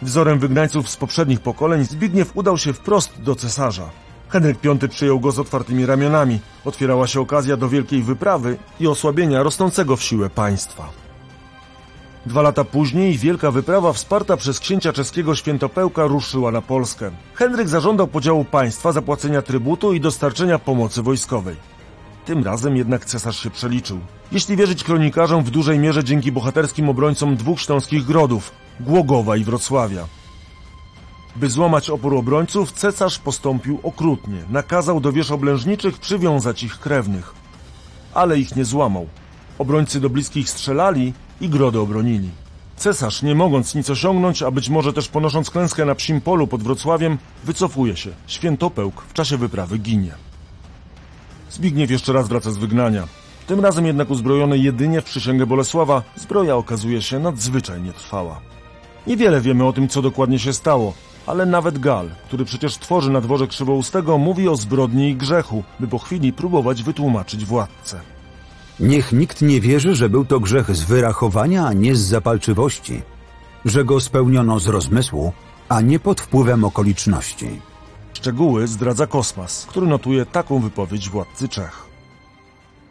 [0.02, 3.90] Wzorem wygnańców z poprzednich pokoleń Zbigniew udał się wprost do cesarza.
[4.30, 6.40] Henryk V przyjął go z otwartymi ramionami.
[6.66, 11.03] Otwierała się okazja do wielkiej wyprawy i osłabienia rosnącego w siłę państwa.
[12.26, 17.12] Dwa lata później wielka wyprawa wsparta przez księcia czeskiego Świętopełka ruszyła na Polskę.
[17.34, 21.56] Henryk zażądał podziału państwa, zapłacenia trybutu i dostarczenia pomocy wojskowej.
[22.26, 24.00] Tym razem jednak cesarz się przeliczył.
[24.32, 30.06] Jeśli wierzyć kronikarzom, w dużej mierze dzięki bohaterskim obrońcom dwóch śląskich grodów Głogowa i Wrocławia.
[31.36, 34.44] By złamać opór obrońców, cesarz postąpił okrutnie.
[34.50, 37.34] Nakazał do wież oblężniczych przywiązać ich krewnych.
[38.14, 39.08] Ale ich nie złamał.
[39.60, 42.30] Obrońcy do bliskich strzelali, i grody obronili.
[42.76, 46.64] Cesarz, nie mogąc nic osiągnąć, a być może też ponosząc klęskę na psim polu pod
[46.64, 48.10] Wrocławiem, wycofuje się.
[48.28, 50.12] Świętopełk w czasie wyprawy ginie.
[51.50, 53.08] Zbigniew jeszcze raz wraca z wygnania.
[53.48, 58.42] Tym razem jednak uzbrojony jedynie w przysięgę Bolesława, zbroja okazuje się nadzwyczajnie trwała.
[59.08, 60.94] Niewiele wiemy o tym, co dokładnie się stało,
[61.28, 65.88] ale nawet Gal, który przecież tworzy na dworze Krzywoustego, mówi o zbrodni i grzechu, by
[65.88, 68.00] po chwili próbować wytłumaczyć władcę.
[68.80, 73.02] Niech nikt nie wierzy, że był to grzech z wyrachowania, a nie z zapalczywości,
[73.66, 75.34] że go spełniono z rozmysłu,
[75.70, 77.62] a nie pod wpływem okoliczności.
[78.14, 81.86] Szczegóły zdradza Kosmas, który notuje taką wypowiedź władcy Czech.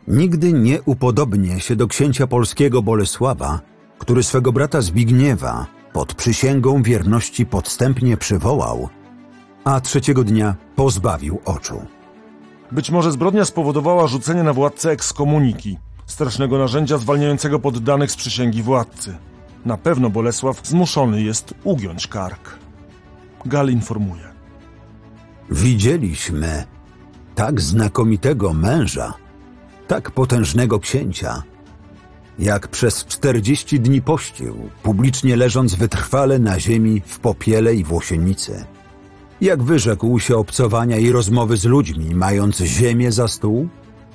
[0.09, 3.61] Nigdy nie upodobnię się do księcia polskiego Bolesława,
[3.99, 8.89] który swego brata Zbigniewa pod przysięgą wierności podstępnie przywołał,
[9.65, 11.87] a trzeciego dnia pozbawił oczu.
[12.73, 19.17] Być może zbrodnia spowodowała rzucenie na władcę ekskomuniki, strasznego narzędzia zwalniającego poddanych z przysięgi władcy.
[19.65, 22.59] Na pewno Bolesław zmuszony jest ugiąć kark.
[23.45, 24.23] Gal informuje.
[25.51, 26.65] Widzieliśmy
[27.35, 29.15] tak znakomitego męża,
[29.89, 31.43] tak potężnego księcia,
[32.39, 38.65] jak przez czterdzieści dni pościł, publicznie leżąc wytrwale na ziemi w popiele i włosienicy.
[39.43, 43.69] Jak wyrzekł się obcowania i rozmowy z ludźmi, mając ziemię za stół,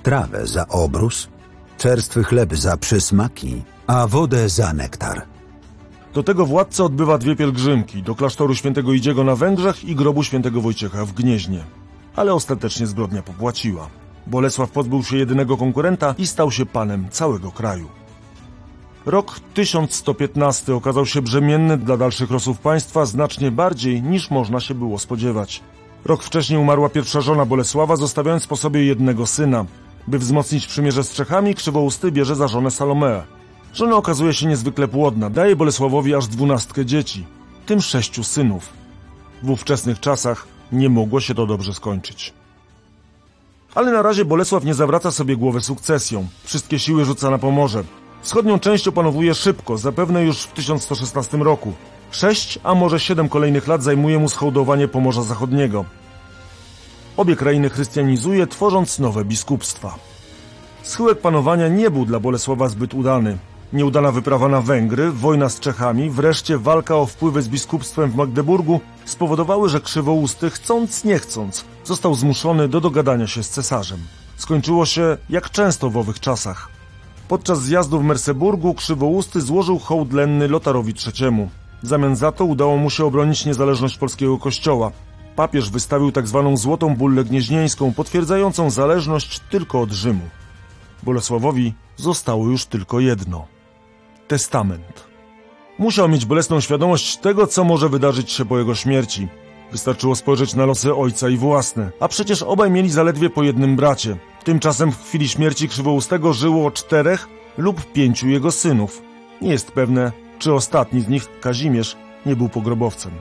[0.03, 1.27] trawę za obrus,
[1.77, 5.21] czerstwy chleb za przysmaki, a wodę za nektar.
[6.13, 10.61] Do tego władca odbywa dwie pielgrzymki do klasztoru świętego Idziego na Węgrzech i grobu świętego
[10.61, 11.63] Wojciecha w Gnieźnie.
[12.15, 13.89] Ale ostatecznie zbrodnia popłaciła.
[14.27, 17.87] Bolesław pozbył się jedynego konkurenta i stał się panem całego kraju.
[19.07, 24.99] Rok 1115 okazał się brzemienny dla dalszych losów państwa znacznie bardziej niż można się było
[24.99, 25.63] spodziewać.
[26.05, 29.65] Rok wcześniej umarła pierwsza żona Bolesława, zostawiając po sobie jednego syna.
[30.07, 33.23] By wzmocnić przymierze z Czechami, Krzywousty bierze za żonę Salomeę.
[33.73, 37.25] Żona okazuje się niezwykle płodna, daje Bolesławowi aż dwunastkę dzieci,
[37.65, 38.69] tym sześciu synów.
[39.43, 42.33] W ówczesnych czasach nie mogło się to dobrze skończyć.
[43.75, 46.27] Ale na razie Bolesław nie zawraca sobie głowy sukcesją.
[46.43, 47.83] Wszystkie siły rzuca na Pomorze.
[48.27, 51.73] Wschodnią część opanowuje szybko, zapewne już w 1116 roku.
[52.11, 55.85] Sześć, a może siedem kolejnych lat zajmuje mu schołdowanie Pomorza Zachodniego.
[57.17, 59.95] Obie krainy chrystianizuje, tworząc nowe biskupstwa.
[60.83, 63.37] Schyłek panowania nie był dla Bolesława zbyt udany.
[63.73, 68.79] Nieudana wyprawa na Węgry, wojna z Czechami, wreszcie walka o wpływy z biskupstwem w Magdeburgu
[69.05, 73.99] spowodowały, że Krzywousty, chcąc nie chcąc, został zmuszony do dogadania się z cesarzem.
[74.37, 76.76] Skończyło się jak często w owych czasach.
[77.27, 81.47] Podczas zjazdu w Merseburgu Krzywousty złożył hołd lenny Lotarowi III.
[81.83, 84.91] W zamian za to udało mu się obronić niezależność polskiego kościoła.
[85.35, 86.43] Papież wystawił tzw.
[86.45, 90.23] Tak złotą bullę gnieźnieńską, potwierdzającą zależność tylko od Rzymu.
[91.03, 93.45] Bolesławowi zostało już tylko jedno–
[94.27, 95.07] testament.
[95.79, 99.27] Musiał mieć bolesną świadomość tego, co może wydarzyć się po jego śmierci.
[99.71, 104.17] Wystarczyło spojrzeć na losy ojca i własne, a przecież obaj mieli zaledwie po jednym bracie.
[104.43, 109.01] Tymczasem w chwili śmierci Krzywoustego żyło czterech lub pięciu jego synów.
[109.41, 113.11] Nie jest pewne, czy ostatni z nich, Kazimierz, nie był pogrobowcem.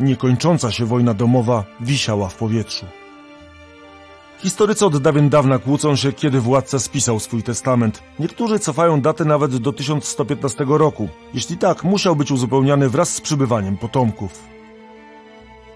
[0.00, 2.86] Niekończąca się wojna domowa wisiała w powietrzu.
[4.38, 8.02] Historycy od dawien dawna kłócą się, kiedy władca spisał swój testament.
[8.18, 11.08] Niektórzy cofają datę nawet do 1115 roku.
[11.34, 14.57] Jeśli tak, musiał być uzupełniany wraz z przybywaniem potomków.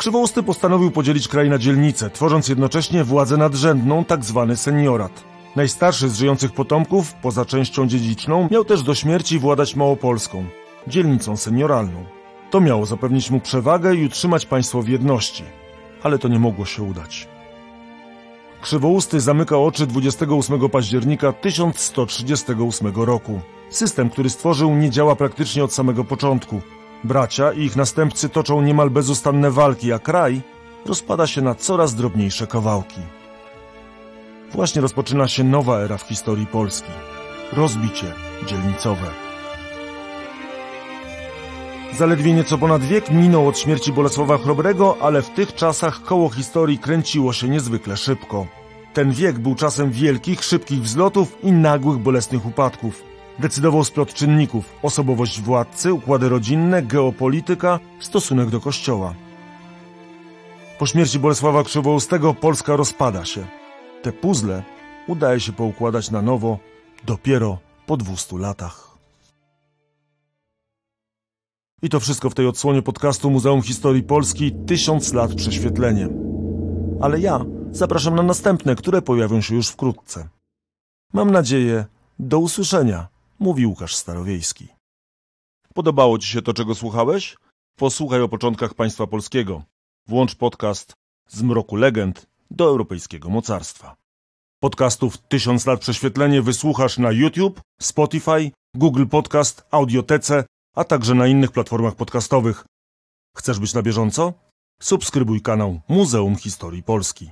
[0.02, 5.24] Krzywousty postanowił podzielić kraj na dzielnice, tworząc jednocześnie władzę nadrzędną, tak zwany seniorat.
[5.56, 10.44] Najstarszy z żyjących potomków, poza częścią dziedziczną, miał też do śmierci władać Małopolską,
[10.86, 12.04] dzielnicą senioralną.
[12.50, 15.44] To miało zapewnić mu przewagę i utrzymać państwo w jedności.
[16.02, 17.28] Ale to nie mogło się udać.
[18.62, 23.40] Krzywousty zamyka oczy 28 października 1138 roku.
[23.70, 26.60] System, który stworzył, nie działa praktycznie od samego początku.
[27.04, 30.42] Bracia i ich następcy toczą niemal bezustanne walki, a kraj
[30.86, 33.00] rozpada się na coraz drobniejsze kawałki.
[34.52, 36.90] Właśnie rozpoczyna się nowa era w historii Polski.
[37.52, 38.12] Rozbicie
[38.46, 39.06] dzielnicowe.
[41.98, 46.78] Zaledwie nieco ponad wiek minął od śmierci Bolesława Chrobrego, ale w tych czasach koło historii
[46.78, 48.46] kręciło się niezwykle szybko.
[48.94, 53.11] Ten wiek był czasem wielkich, szybkich wzlotów i nagłych, bolesnych upadków.
[53.38, 59.14] Decydował splot czynników– osobowość władcy, układy rodzinne, geopolityka, stosunek do kościoła.
[60.78, 63.46] Po śmierci Bolesława Krzywoustego Polska rozpada się.
[64.02, 64.62] Te puzzle
[65.06, 66.58] udaje się poukładać na nowo
[67.04, 68.98] dopiero po 200 latach.
[71.82, 76.08] I to wszystko w tej odsłonie podcastu Muzeum Historii Polski Tysiąc lat prześwietlenie.
[77.00, 80.28] Ale ja zapraszam na następne, które pojawią się już wkrótce.
[81.12, 81.84] Mam nadzieję,
[82.18, 83.08] do usłyszenia
[83.42, 84.68] mówi Łukasz Starowiejski.
[85.74, 87.36] Podobało Ci się to, czego słuchałeś?
[87.76, 89.62] Posłuchaj o początkach państwa polskiego.
[90.08, 90.92] Włącz podcast
[91.28, 93.96] z mroku legend do europejskiego mocarstwa.
[94.60, 100.44] Podcastów Tysiąc lat prześwietlenie wysłuchasz na YouTube, Spotify, Google Podcast, Audiotece,
[100.76, 102.64] a także na innych platformach podcastowych.
[103.36, 104.32] Chcesz być na bieżąco?
[104.82, 107.30] Subskrybuj kanał Muzeum Historii Polski.